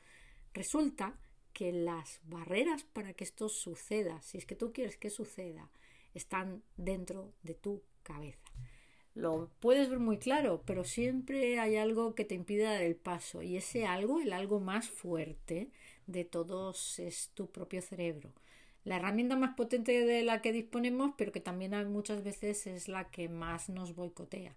resulta 0.53 1.19
que 1.53 1.71
las 1.71 2.19
barreras 2.23 2.83
para 2.83 3.13
que 3.13 3.23
esto 3.23 3.49
suceda, 3.49 4.21
si 4.21 4.37
es 4.37 4.45
que 4.45 4.55
tú 4.55 4.73
quieres 4.73 4.97
que 4.97 5.09
suceda, 5.09 5.69
están 6.13 6.63
dentro 6.77 7.33
de 7.43 7.53
tu 7.53 7.83
cabeza. 8.03 8.51
Lo 9.15 9.49
puedes 9.59 9.89
ver 9.89 9.99
muy 9.99 10.17
claro, 10.17 10.63
pero 10.65 10.83
siempre 10.83 11.59
hay 11.59 11.75
algo 11.75 12.15
que 12.15 12.25
te 12.25 12.35
impide 12.35 12.63
dar 12.63 12.81
el 12.81 12.95
paso 12.95 13.41
y 13.41 13.57
ese 13.57 13.85
algo, 13.85 14.21
el 14.21 14.33
algo 14.33 14.59
más 14.59 14.89
fuerte 14.89 15.69
de 16.07 16.23
todos 16.25 16.99
es 16.99 17.29
tu 17.33 17.51
propio 17.51 17.81
cerebro. 17.81 18.33
La 18.83 18.95
herramienta 18.95 19.35
más 19.35 19.55
potente 19.55 20.05
de 20.05 20.23
la 20.23 20.41
que 20.41 20.53
disponemos, 20.53 21.11
pero 21.17 21.31
que 21.31 21.41
también 21.41 21.91
muchas 21.91 22.23
veces 22.23 22.65
es 22.65 22.87
la 22.87 23.09
que 23.11 23.27
más 23.27 23.69
nos 23.69 23.93
boicotea. 23.93 24.55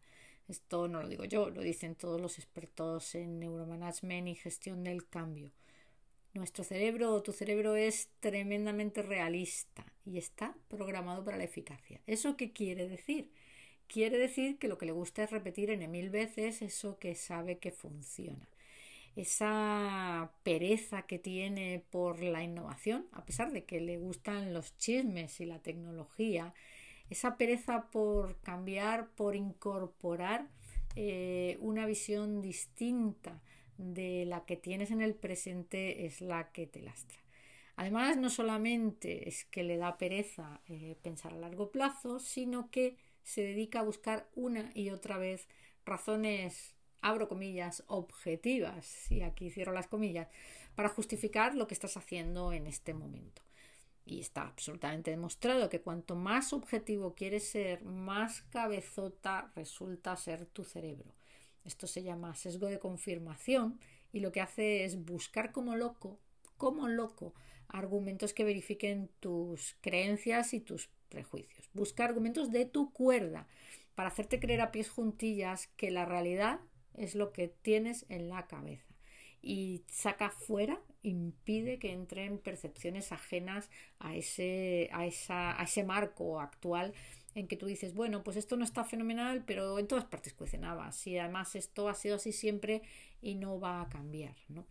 Esto 0.48 0.88
no 0.88 1.02
lo 1.02 1.08
digo 1.08 1.24
yo, 1.24 1.50
lo 1.50 1.62
dicen 1.62 1.94
todos 1.94 2.20
los 2.20 2.38
expertos 2.38 3.14
en 3.14 3.38
neuromanagement 3.38 4.28
y 4.28 4.34
gestión 4.34 4.84
del 4.84 5.08
cambio. 5.08 5.52
Nuestro 6.34 6.64
cerebro 6.64 7.12
o 7.12 7.22
tu 7.22 7.32
cerebro 7.32 7.76
es 7.76 8.08
tremendamente 8.20 9.02
realista 9.02 9.84
y 10.06 10.18
está 10.18 10.56
programado 10.68 11.24
para 11.24 11.36
la 11.36 11.44
eficacia. 11.44 12.00
¿Eso 12.06 12.36
qué 12.36 12.52
quiere 12.52 12.88
decir? 12.88 13.30
Quiere 13.86 14.16
decir 14.16 14.58
que 14.58 14.68
lo 14.68 14.78
que 14.78 14.86
le 14.86 14.92
gusta 14.92 15.24
es 15.24 15.30
repetir 15.30 15.68
en 15.70 15.90
mil 15.90 16.08
veces 16.08 16.62
eso 16.62 16.98
que 16.98 17.14
sabe 17.14 17.58
que 17.58 17.70
funciona. 17.70 18.48
Esa 19.14 20.32
pereza 20.42 21.02
que 21.02 21.18
tiene 21.18 21.84
por 21.90 22.22
la 22.22 22.42
innovación, 22.42 23.06
a 23.12 23.26
pesar 23.26 23.52
de 23.52 23.64
que 23.64 23.82
le 23.82 23.98
gustan 23.98 24.54
los 24.54 24.78
chismes 24.78 25.38
y 25.40 25.44
la 25.44 25.58
tecnología, 25.58 26.54
esa 27.12 27.36
pereza 27.36 27.90
por 27.90 28.40
cambiar, 28.40 29.10
por 29.14 29.36
incorporar 29.36 30.48
eh, 30.96 31.56
una 31.60 31.86
visión 31.86 32.40
distinta 32.40 33.40
de 33.78 34.24
la 34.26 34.44
que 34.44 34.56
tienes 34.56 34.90
en 34.90 35.00
el 35.00 35.14
presente 35.14 36.06
es 36.06 36.20
la 36.20 36.52
que 36.52 36.66
te 36.66 36.82
lastra. 36.82 37.18
Además, 37.76 38.16
no 38.16 38.28
solamente 38.28 39.28
es 39.28 39.44
que 39.44 39.62
le 39.62 39.76
da 39.76 39.98
pereza 39.98 40.60
eh, 40.66 40.96
pensar 41.02 41.32
a 41.32 41.36
largo 41.36 41.70
plazo, 41.70 42.18
sino 42.18 42.70
que 42.70 42.96
se 43.22 43.42
dedica 43.42 43.80
a 43.80 43.84
buscar 43.84 44.28
una 44.34 44.70
y 44.74 44.90
otra 44.90 45.16
vez 45.16 45.48
razones, 45.84 46.74
abro 47.00 47.28
comillas, 47.28 47.82
objetivas, 47.86 49.10
y 49.10 49.22
aquí 49.22 49.50
cierro 49.50 49.72
las 49.72 49.86
comillas, 49.86 50.28
para 50.74 50.88
justificar 50.88 51.54
lo 51.54 51.66
que 51.66 51.74
estás 51.74 51.96
haciendo 51.96 52.52
en 52.52 52.66
este 52.66 52.94
momento. 52.94 53.42
Y 54.04 54.20
está 54.20 54.42
absolutamente 54.42 55.10
demostrado 55.10 55.68
que 55.68 55.80
cuanto 55.80 56.16
más 56.16 56.52
objetivo 56.52 57.14
quieres 57.14 57.48
ser, 57.48 57.84
más 57.84 58.42
cabezota 58.50 59.52
resulta 59.54 60.16
ser 60.16 60.46
tu 60.46 60.64
cerebro. 60.64 61.14
Esto 61.64 61.86
se 61.86 62.02
llama 62.02 62.34
sesgo 62.34 62.66
de 62.66 62.80
confirmación 62.80 63.78
y 64.12 64.20
lo 64.20 64.32
que 64.32 64.40
hace 64.40 64.84
es 64.84 65.04
buscar 65.04 65.52
como 65.52 65.76
loco, 65.76 66.18
como 66.56 66.88
loco, 66.88 67.34
argumentos 67.68 68.34
que 68.34 68.44
verifiquen 68.44 69.08
tus 69.20 69.76
creencias 69.80 70.52
y 70.52 70.60
tus 70.60 70.90
prejuicios. 71.08 71.70
Busca 71.72 72.04
argumentos 72.04 72.50
de 72.50 72.64
tu 72.64 72.92
cuerda 72.92 73.46
para 73.94 74.08
hacerte 74.08 74.40
creer 74.40 74.60
a 74.60 74.72
pies 74.72 74.90
juntillas 74.90 75.68
que 75.76 75.90
la 75.90 76.04
realidad 76.04 76.60
es 76.94 77.14
lo 77.14 77.32
que 77.32 77.48
tienes 77.48 78.06
en 78.08 78.28
la 78.28 78.46
cabeza. 78.46 78.94
Y 79.40 79.84
saca 79.88 80.30
fuera, 80.30 80.80
impide 81.02 81.78
que 81.78 81.92
entren 81.92 82.38
percepciones 82.38 83.12
ajenas 83.12 83.70
a 83.98 84.14
ese, 84.16 84.88
a, 84.92 85.06
esa, 85.06 85.60
a 85.60 85.64
ese 85.64 85.84
marco 85.84 86.40
actual 86.40 86.92
en 87.34 87.48
que 87.48 87.56
tú 87.56 87.66
dices, 87.66 87.94
bueno, 87.94 88.22
pues 88.22 88.36
esto 88.36 88.56
no 88.56 88.64
está 88.64 88.84
fenomenal, 88.84 89.42
pero 89.46 89.78
en 89.78 89.86
todas 89.86 90.04
partes 90.04 90.34
cuecen 90.34 90.64
habas 90.64 91.06
y 91.06 91.18
además 91.18 91.54
esto 91.54 91.88
ha 91.88 91.94
sido 91.94 92.16
así 92.16 92.32
siempre 92.32 92.82
y 93.20 93.34
no 93.34 93.58
va 93.58 93.82
a 93.82 93.88
cambiar, 93.88 94.34
¿no? 94.48 94.66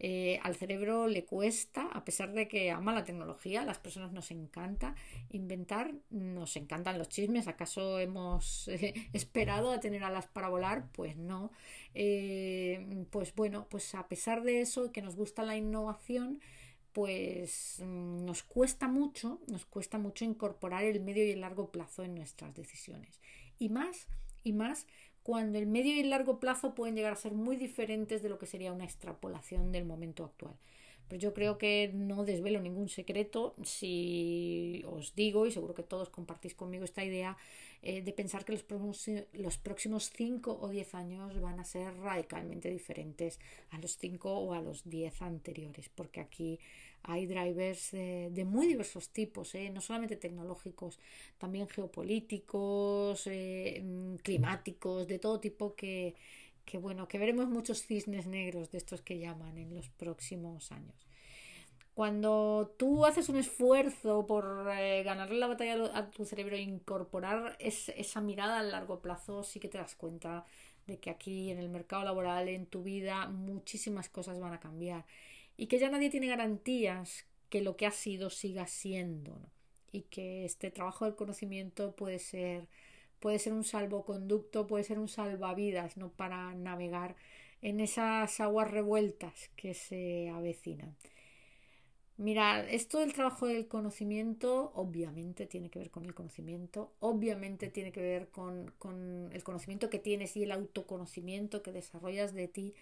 Eh, 0.00 0.40
al 0.42 0.56
cerebro 0.56 1.06
le 1.06 1.24
cuesta, 1.24 1.86
a 1.86 2.04
pesar 2.04 2.32
de 2.32 2.48
que 2.48 2.70
ama 2.70 2.92
la 2.92 3.04
tecnología, 3.04 3.64
las 3.64 3.78
personas 3.78 4.12
nos 4.12 4.30
encanta 4.30 4.94
inventar, 5.30 5.94
nos 6.10 6.56
encantan 6.56 6.98
los 6.98 7.08
chismes. 7.08 7.46
¿Acaso 7.48 8.00
hemos 8.00 8.68
eh, 8.68 8.94
esperado 9.12 9.70
a 9.70 9.80
tener 9.80 10.02
alas 10.02 10.26
para 10.26 10.48
volar? 10.48 10.88
Pues 10.92 11.16
no. 11.16 11.52
Eh, 11.94 13.06
pues 13.10 13.34
bueno, 13.34 13.66
pues 13.70 13.94
a 13.94 14.08
pesar 14.08 14.42
de 14.42 14.60
eso, 14.60 14.90
que 14.92 15.02
nos 15.02 15.16
gusta 15.16 15.42
la 15.42 15.56
innovación, 15.56 16.40
pues 16.92 17.80
mm, 17.84 18.24
nos 18.24 18.42
cuesta 18.42 18.88
mucho, 18.88 19.40
nos 19.48 19.64
cuesta 19.64 19.98
mucho 19.98 20.24
incorporar 20.24 20.84
el 20.84 21.00
medio 21.00 21.24
y 21.24 21.30
el 21.30 21.40
largo 21.40 21.70
plazo 21.70 22.02
en 22.02 22.14
nuestras 22.14 22.54
decisiones. 22.54 23.20
Y 23.58 23.68
más, 23.68 24.08
y 24.42 24.52
más 24.52 24.86
cuando 25.24 25.58
el 25.58 25.66
medio 25.66 25.96
y 25.96 26.00
el 26.00 26.10
largo 26.10 26.38
plazo 26.38 26.74
pueden 26.74 26.94
llegar 26.94 27.14
a 27.14 27.16
ser 27.16 27.32
muy 27.32 27.56
diferentes 27.56 28.22
de 28.22 28.28
lo 28.28 28.38
que 28.38 28.46
sería 28.46 28.72
una 28.72 28.84
extrapolación 28.84 29.72
del 29.72 29.86
momento 29.86 30.22
actual. 30.22 30.54
Pero 31.08 31.20
yo 31.20 31.34
creo 31.34 31.58
que 31.58 31.90
no 31.94 32.24
desvelo 32.24 32.60
ningún 32.60 32.88
secreto 32.88 33.54
si 33.62 34.82
os 34.86 35.14
digo, 35.14 35.46
y 35.46 35.50
seguro 35.50 35.74
que 35.74 35.82
todos 35.82 36.10
compartís 36.10 36.54
conmigo 36.54 36.84
esta 36.84 37.04
idea, 37.04 37.36
eh, 37.82 38.02
de 38.02 38.12
pensar 38.12 38.44
que 38.44 38.52
los 38.52 38.62
próximos, 38.62 39.26
los 39.32 39.58
próximos 39.58 40.10
5 40.14 40.58
o 40.60 40.68
10 40.68 40.94
años 40.94 41.40
van 41.40 41.58
a 41.58 41.64
ser 41.64 41.94
radicalmente 41.98 42.70
diferentes 42.70 43.40
a 43.70 43.78
los 43.78 43.96
5 43.96 44.30
o 44.30 44.52
a 44.52 44.60
los 44.60 44.88
10 44.88 45.22
anteriores, 45.22 45.88
porque 45.88 46.20
aquí 46.20 46.60
hay 47.04 47.26
drivers 47.26 47.92
de 47.92 48.44
muy 48.46 48.66
diversos 48.66 49.10
tipos, 49.10 49.54
eh, 49.54 49.70
no 49.70 49.80
solamente 49.80 50.16
tecnológicos, 50.16 50.98
también 51.38 51.68
geopolíticos, 51.68 53.26
eh, 53.26 53.80
mm, 53.84 54.16
climáticos, 54.16 55.06
de 55.06 55.18
todo 55.18 55.40
tipo 55.40 55.74
que 55.74 56.14
que 56.64 56.78
bueno, 56.78 57.08
que 57.08 57.18
veremos 57.18 57.48
muchos 57.48 57.82
cisnes 57.86 58.26
negros 58.26 58.70
de 58.70 58.78
estos 58.78 59.02
que 59.02 59.18
llaman 59.18 59.58
en 59.58 59.74
los 59.74 59.88
próximos 59.90 60.72
años. 60.72 60.96
Cuando 61.94 62.74
tú 62.76 63.06
haces 63.06 63.28
un 63.28 63.36
esfuerzo 63.36 64.26
por 64.26 64.66
eh, 64.76 65.02
ganarle 65.04 65.38
la 65.38 65.46
batalla 65.46 65.90
a 65.94 66.10
tu 66.10 66.24
cerebro 66.24 66.56
e 66.56 66.60
incorporar 66.60 67.56
esa 67.60 68.20
mirada 68.20 68.58
a 68.58 68.62
largo 68.64 69.00
plazo, 69.00 69.44
sí 69.44 69.60
que 69.60 69.68
te 69.68 69.78
das 69.78 69.94
cuenta 69.94 70.44
de 70.86 70.98
que 70.98 71.10
aquí 71.10 71.50
en 71.50 71.58
el 71.58 71.68
mercado 71.68 72.02
laboral, 72.04 72.48
en 72.48 72.66
tu 72.66 72.82
vida, 72.82 73.28
muchísimas 73.28 74.08
cosas 74.08 74.40
van 74.40 74.52
a 74.52 74.60
cambiar 74.60 75.04
y 75.56 75.66
que 75.66 75.78
ya 75.78 75.90
nadie 75.90 76.10
tiene 76.10 76.28
garantías 76.28 77.26
que 77.48 77.62
lo 77.62 77.76
que 77.76 77.86
ha 77.86 77.90
sido 77.90 78.30
siga 78.30 78.66
siendo 78.66 79.40
y 79.92 80.02
que 80.02 80.44
este 80.44 80.70
trabajo 80.70 81.04
del 81.04 81.14
conocimiento 81.14 81.94
puede 81.94 82.18
ser 82.18 82.68
puede 83.20 83.38
ser 83.38 83.54
un 83.54 83.64
salvoconducto, 83.64 84.66
puede 84.66 84.84
ser 84.84 84.98
un 84.98 85.08
salvavidas, 85.08 85.96
¿no? 85.96 86.10
Para 86.10 86.54
navegar 86.54 87.16
en 87.62 87.80
esas 87.80 88.38
aguas 88.38 88.70
revueltas 88.70 89.50
que 89.56 89.72
se 89.72 90.28
avecinan. 90.28 90.94
Mira, 92.18 92.60
esto 92.68 92.98
del 93.00 93.14
trabajo 93.14 93.46
del 93.46 93.66
conocimiento 93.66 94.72
obviamente 94.74 95.46
tiene 95.46 95.70
que 95.70 95.78
ver 95.78 95.90
con 95.90 96.04
el 96.04 96.14
conocimiento, 96.14 96.92
obviamente 97.00 97.70
tiene 97.70 97.92
que 97.92 98.02
ver 98.02 98.28
con, 98.28 98.70
con, 98.78 99.30
el 99.32 99.42
conocimiento 99.42 99.88
que 99.88 99.98
tienes 99.98 100.36
y 100.36 100.42
el 100.42 100.52
autoconocimiento 100.52 101.62
que 101.62 101.72
desarrollas 101.72 102.34
de 102.34 102.46
ti, 102.46 102.74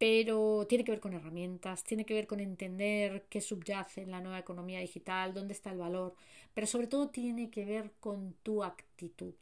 pero 0.00 0.66
tiene 0.66 0.82
que 0.82 0.92
ver 0.92 1.00
con 1.00 1.12
herramientas, 1.12 1.84
tiene 1.84 2.06
que 2.06 2.14
ver 2.14 2.26
con 2.26 2.40
entender 2.40 3.26
qué 3.28 3.42
subyace 3.42 4.00
en 4.00 4.10
la 4.10 4.22
nueva 4.22 4.38
economía 4.38 4.80
digital, 4.80 5.34
dónde 5.34 5.52
está 5.52 5.72
el 5.72 5.76
valor, 5.76 6.14
pero 6.54 6.66
sobre 6.66 6.86
todo 6.86 7.10
tiene 7.10 7.50
que 7.50 7.66
ver 7.66 7.92
con 8.00 8.32
tu 8.42 8.64
actitud. 8.64 9.34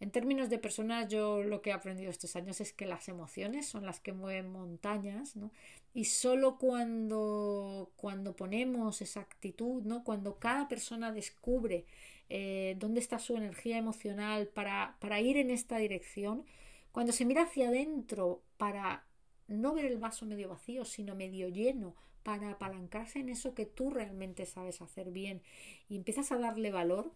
En 0.00 0.10
términos 0.10 0.50
de 0.50 0.58
personas, 0.58 1.08
yo 1.08 1.42
lo 1.42 1.62
que 1.62 1.70
he 1.70 1.72
aprendido 1.72 2.10
estos 2.10 2.36
años 2.36 2.60
es 2.60 2.74
que 2.74 2.84
las 2.84 3.08
emociones 3.08 3.66
son 3.66 3.86
las 3.86 4.00
que 4.00 4.12
mueven 4.12 4.52
montañas, 4.52 5.34
¿no? 5.34 5.50
Y 5.94 6.04
solo 6.04 6.58
cuando, 6.58 7.90
cuando 7.96 8.36
ponemos 8.36 9.00
esa 9.00 9.20
actitud, 9.20 9.82
¿no? 9.82 10.04
Cuando 10.04 10.38
cada 10.38 10.68
persona 10.68 11.10
descubre 11.10 11.86
eh, 12.28 12.76
dónde 12.78 13.00
está 13.00 13.18
su 13.18 13.34
energía 13.38 13.78
emocional 13.78 14.48
para, 14.48 14.96
para 15.00 15.22
ir 15.22 15.38
en 15.38 15.50
esta 15.50 15.78
dirección, 15.78 16.44
cuando 16.92 17.12
se 17.12 17.24
mira 17.24 17.44
hacia 17.44 17.68
adentro 17.68 18.42
para 18.58 19.06
no 19.52 19.74
ver 19.74 19.84
el 19.84 19.98
vaso 19.98 20.26
medio 20.26 20.48
vacío, 20.48 20.84
sino 20.84 21.14
medio 21.14 21.48
lleno, 21.48 21.94
para 22.22 22.50
apalancarse 22.52 23.18
en 23.18 23.28
eso 23.28 23.54
que 23.54 23.66
tú 23.66 23.90
realmente 23.90 24.46
sabes 24.46 24.80
hacer 24.80 25.10
bien 25.10 25.42
y 25.88 25.96
empiezas 25.96 26.32
a 26.32 26.38
darle 26.38 26.70
valor, 26.70 27.10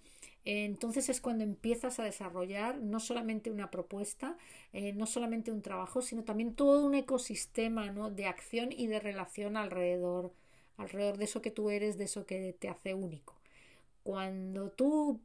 entonces 0.45 1.09
es 1.09 1.21
cuando 1.21 1.45
empiezas 1.45 1.99
a 1.99 2.05
desarrollar 2.05 2.79
no 2.79 3.01
solamente 3.01 3.51
una 3.51 3.71
propuesta, 3.71 4.37
eh, 4.73 4.93
no 4.93 5.07
solamente 5.07 5.51
un 5.51 5.63
trabajo, 5.63 6.03
sino 6.03 6.25
también 6.25 6.55
todo 6.55 6.87
un 6.87 6.95
ecosistema 6.95 7.91
¿no? 7.91 8.11
de 8.11 8.27
acción 8.27 8.71
y 8.73 8.87
de 8.87 9.01
relación 9.01 9.57
alrededor, 9.57 10.33
alrededor 10.77 11.19
de 11.19 11.25
eso 11.25 11.43
que 11.43 11.51
tú 11.51 11.71
eres, 11.71 11.99
de 11.99 12.05
eso 12.05 12.27
que 12.27 12.53
te 12.53 12.69
hace 12.69 12.95
único. 12.95 13.35
Cuando 14.03 14.71
tú 14.71 15.21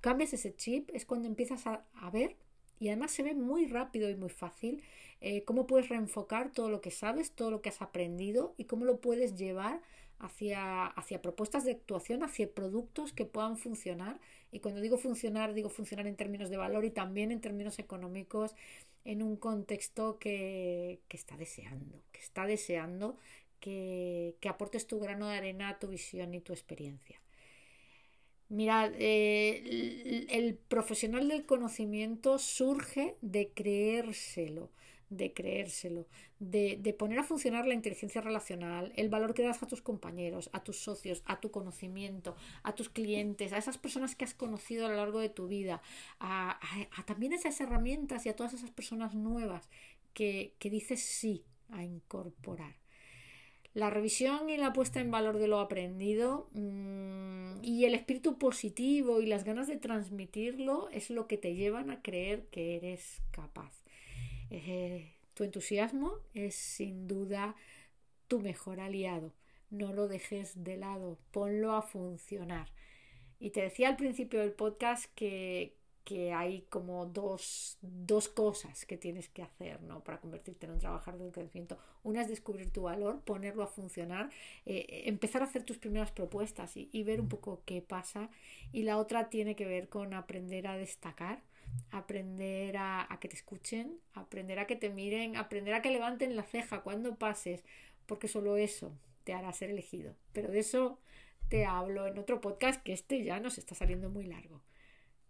cambias 0.00 0.32
ese 0.32 0.54
chip 0.54 0.90
es 0.94 1.06
cuando 1.06 1.28
empiezas 1.28 1.66
a, 1.66 1.84
a 1.94 2.10
ver 2.10 2.36
y 2.78 2.88
además 2.88 3.12
se 3.12 3.22
ve 3.22 3.34
muy 3.34 3.66
rápido 3.66 4.10
y 4.10 4.16
muy 4.16 4.30
fácil 4.30 4.82
eh, 5.22 5.44
cómo 5.44 5.66
puedes 5.66 5.88
reenfocar 5.88 6.52
todo 6.52 6.68
lo 6.68 6.80
que 6.80 6.90
sabes, 6.90 7.30
todo 7.32 7.50
lo 7.50 7.62
que 7.62 7.68
has 7.68 7.80
aprendido 7.80 8.54
y 8.58 8.64
cómo 8.64 8.84
lo 8.84 9.00
puedes 9.00 9.36
llevar 9.36 9.80
hacia, 10.18 10.86
hacia 10.86 11.22
propuestas 11.22 11.64
de 11.64 11.72
actuación, 11.72 12.24
hacia 12.24 12.52
productos 12.52 13.12
que 13.12 13.24
puedan 13.24 13.56
funcionar. 13.56 14.20
Y 14.50 14.60
cuando 14.60 14.80
digo 14.80 14.98
funcionar, 14.98 15.54
digo 15.54 15.68
funcionar 15.68 16.06
en 16.06 16.16
términos 16.16 16.50
de 16.50 16.56
valor 16.56 16.84
y 16.84 16.90
también 16.90 17.30
en 17.30 17.40
términos 17.40 17.78
económicos 17.78 18.54
en 19.04 19.22
un 19.22 19.36
contexto 19.36 20.18
que, 20.18 21.00
que 21.08 21.16
está 21.16 21.36
deseando, 21.36 22.02
que 22.12 22.20
está 22.20 22.46
deseando 22.46 23.16
que, 23.60 24.36
que 24.40 24.48
aportes 24.48 24.86
tu 24.88 24.98
grano 25.00 25.28
de 25.28 25.36
arena, 25.36 25.78
tu 25.78 25.88
visión 25.88 26.34
y 26.34 26.40
tu 26.40 26.52
experiencia. 26.52 27.20
Mirad, 28.48 28.92
eh, 28.98 30.26
el 30.28 30.56
profesional 30.56 31.28
del 31.28 31.46
conocimiento 31.46 32.38
surge 32.38 33.16
de 33.22 33.48
creérselo, 33.48 34.70
de 35.16 35.32
creérselo, 35.32 36.06
de, 36.38 36.78
de, 36.80 36.92
poner 36.94 37.18
a 37.18 37.24
funcionar 37.24 37.66
la 37.66 37.74
inteligencia 37.74 38.20
relacional, 38.20 38.92
el 38.96 39.08
valor 39.08 39.34
que 39.34 39.42
das 39.42 39.62
a 39.62 39.66
tus 39.66 39.82
compañeros, 39.82 40.48
a 40.52 40.64
tus 40.64 40.78
socios, 40.78 41.22
a 41.26 41.40
tu 41.40 41.50
conocimiento, 41.50 42.34
a 42.62 42.74
tus 42.74 42.88
clientes, 42.88 43.52
a 43.52 43.58
esas 43.58 43.78
personas 43.78 44.16
que 44.16 44.24
has 44.24 44.34
conocido 44.34 44.86
a 44.86 44.88
lo 44.88 44.96
largo 44.96 45.20
de 45.20 45.28
tu 45.28 45.46
vida, 45.48 45.82
a, 46.18 46.58
a, 46.96 47.04
también 47.04 47.32
esas 47.32 47.60
herramientas 47.60 48.24
y 48.26 48.30
a 48.30 48.36
todas 48.36 48.54
esas 48.54 48.70
personas 48.70 49.14
nuevas 49.14 49.68
que, 50.14 50.54
que 50.58 50.70
dices 50.70 51.00
sí 51.02 51.44
a 51.70 51.84
incorporar. 51.84 52.74
La 53.74 53.88
revisión 53.88 54.50
y 54.50 54.58
la 54.58 54.72
puesta 54.74 55.00
en 55.00 55.10
valor 55.10 55.38
de 55.38 55.48
lo 55.48 55.58
aprendido 55.58 56.48
mmm, 56.52 57.62
y 57.62 57.84
el 57.84 57.94
espíritu 57.94 58.38
positivo 58.38 59.20
y 59.20 59.26
las 59.26 59.44
ganas 59.44 59.66
de 59.66 59.78
transmitirlo 59.78 60.88
es 60.90 61.08
lo 61.08 61.26
que 61.26 61.38
te 61.38 61.54
llevan 61.54 61.90
a 61.90 62.02
creer 62.02 62.46
que 62.50 62.76
eres 62.76 63.22
capaz. 63.30 63.81
Eh, 64.52 65.14
tu 65.32 65.44
entusiasmo 65.44 66.12
es 66.34 66.54
sin 66.54 67.08
duda 67.08 67.56
tu 68.28 68.38
mejor 68.38 68.80
aliado. 68.80 69.32
No 69.70 69.94
lo 69.94 70.08
dejes 70.08 70.62
de 70.62 70.76
lado, 70.76 71.18
ponlo 71.30 71.72
a 71.72 71.80
funcionar. 71.80 72.68
Y 73.40 73.50
te 73.50 73.62
decía 73.62 73.88
al 73.88 73.96
principio 73.96 74.40
del 74.40 74.52
podcast 74.52 75.06
que, 75.14 75.74
que 76.04 76.34
hay 76.34 76.66
como 76.68 77.06
dos, 77.06 77.78
dos, 77.80 78.28
cosas 78.28 78.84
que 78.84 78.98
tienes 78.98 79.30
que 79.30 79.42
hacer 79.42 79.80
¿no? 79.82 80.04
para 80.04 80.20
convertirte 80.20 80.66
en 80.66 80.72
un 80.72 80.78
trabajador 80.78 81.22
del 81.22 81.32
conocimiento. 81.32 81.78
Una 82.02 82.20
es 82.20 82.28
descubrir 82.28 82.70
tu 82.70 82.82
valor, 82.82 83.22
ponerlo 83.22 83.62
a 83.62 83.68
funcionar, 83.68 84.28
eh, 84.66 85.04
empezar 85.06 85.40
a 85.40 85.46
hacer 85.46 85.64
tus 85.64 85.78
primeras 85.78 86.12
propuestas 86.12 86.76
y, 86.76 86.90
y, 86.92 87.04
ver 87.04 87.22
un 87.22 87.28
poco 87.30 87.62
qué 87.64 87.80
pasa. 87.80 88.28
Y 88.70 88.82
la 88.82 88.98
otra 88.98 89.30
tiene 89.30 89.56
que 89.56 89.66
ver 89.66 89.88
con 89.88 90.12
aprender 90.12 90.66
a 90.66 90.76
destacar, 90.76 91.42
aprender 91.90 92.76
a, 92.78 93.06
que 93.20 93.28
te 93.28 93.36
escuchen, 93.36 94.00
aprender 94.14 94.58
a 94.58 94.66
que 94.66 94.76
te 94.76 94.90
miren, 94.90 95.36
aprender 95.36 95.74
a 95.74 95.82
que 95.82 95.90
levanten 95.90 96.36
la 96.36 96.42
ceja 96.42 96.82
cuando 96.82 97.16
pases, 97.16 97.64
porque 98.06 98.28
solo 98.28 98.56
eso 98.56 98.96
te 99.24 99.34
hará 99.34 99.52
ser 99.52 99.70
elegido. 99.70 100.16
Pero 100.32 100.50
de 100.50 100.60
eso 100.60 100.98
te 101.48 101.66
hablo 101.66 102.06
en 102.06 102.18
otro 102.18 102.40
podcast 102.40 102.82
que 102.82 102.92
este 102.92 103.22
ya 103.22 103.40
nos 103.40 103.58
está 103.58 103.74
saliendo 103.74 104.10
muy 104.10 104.24
largo. 104.24 104.62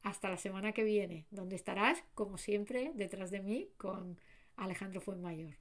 Hasta 0.02 0.28
la 0.28 0.36
semana 0.36 0.72
que 0.72 0.84
viene, 0.84 1.26
donde 1.30 1.56
estarás, 1.56 2.02
como 2.14 2.38
siempre, 2.38 2.92
detrás 2.94 3.30
de 3.30 3.40
mí 3.40 3.70
con 3.76 4.18
Alejandro 4.56 5.00
Fuenmayor. 5.00 5.56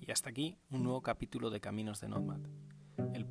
Y 0.00 0.10
hasta 0.10 0.30
aquí 0.30 0.58
un 0.70 0.82
nuevo 0.82 1.02
capítulo 1.02 1.50
de 1.50 1.60
Caminos 1.60 2.00
de 2.00 2.08
Nomad, 2.08 2.40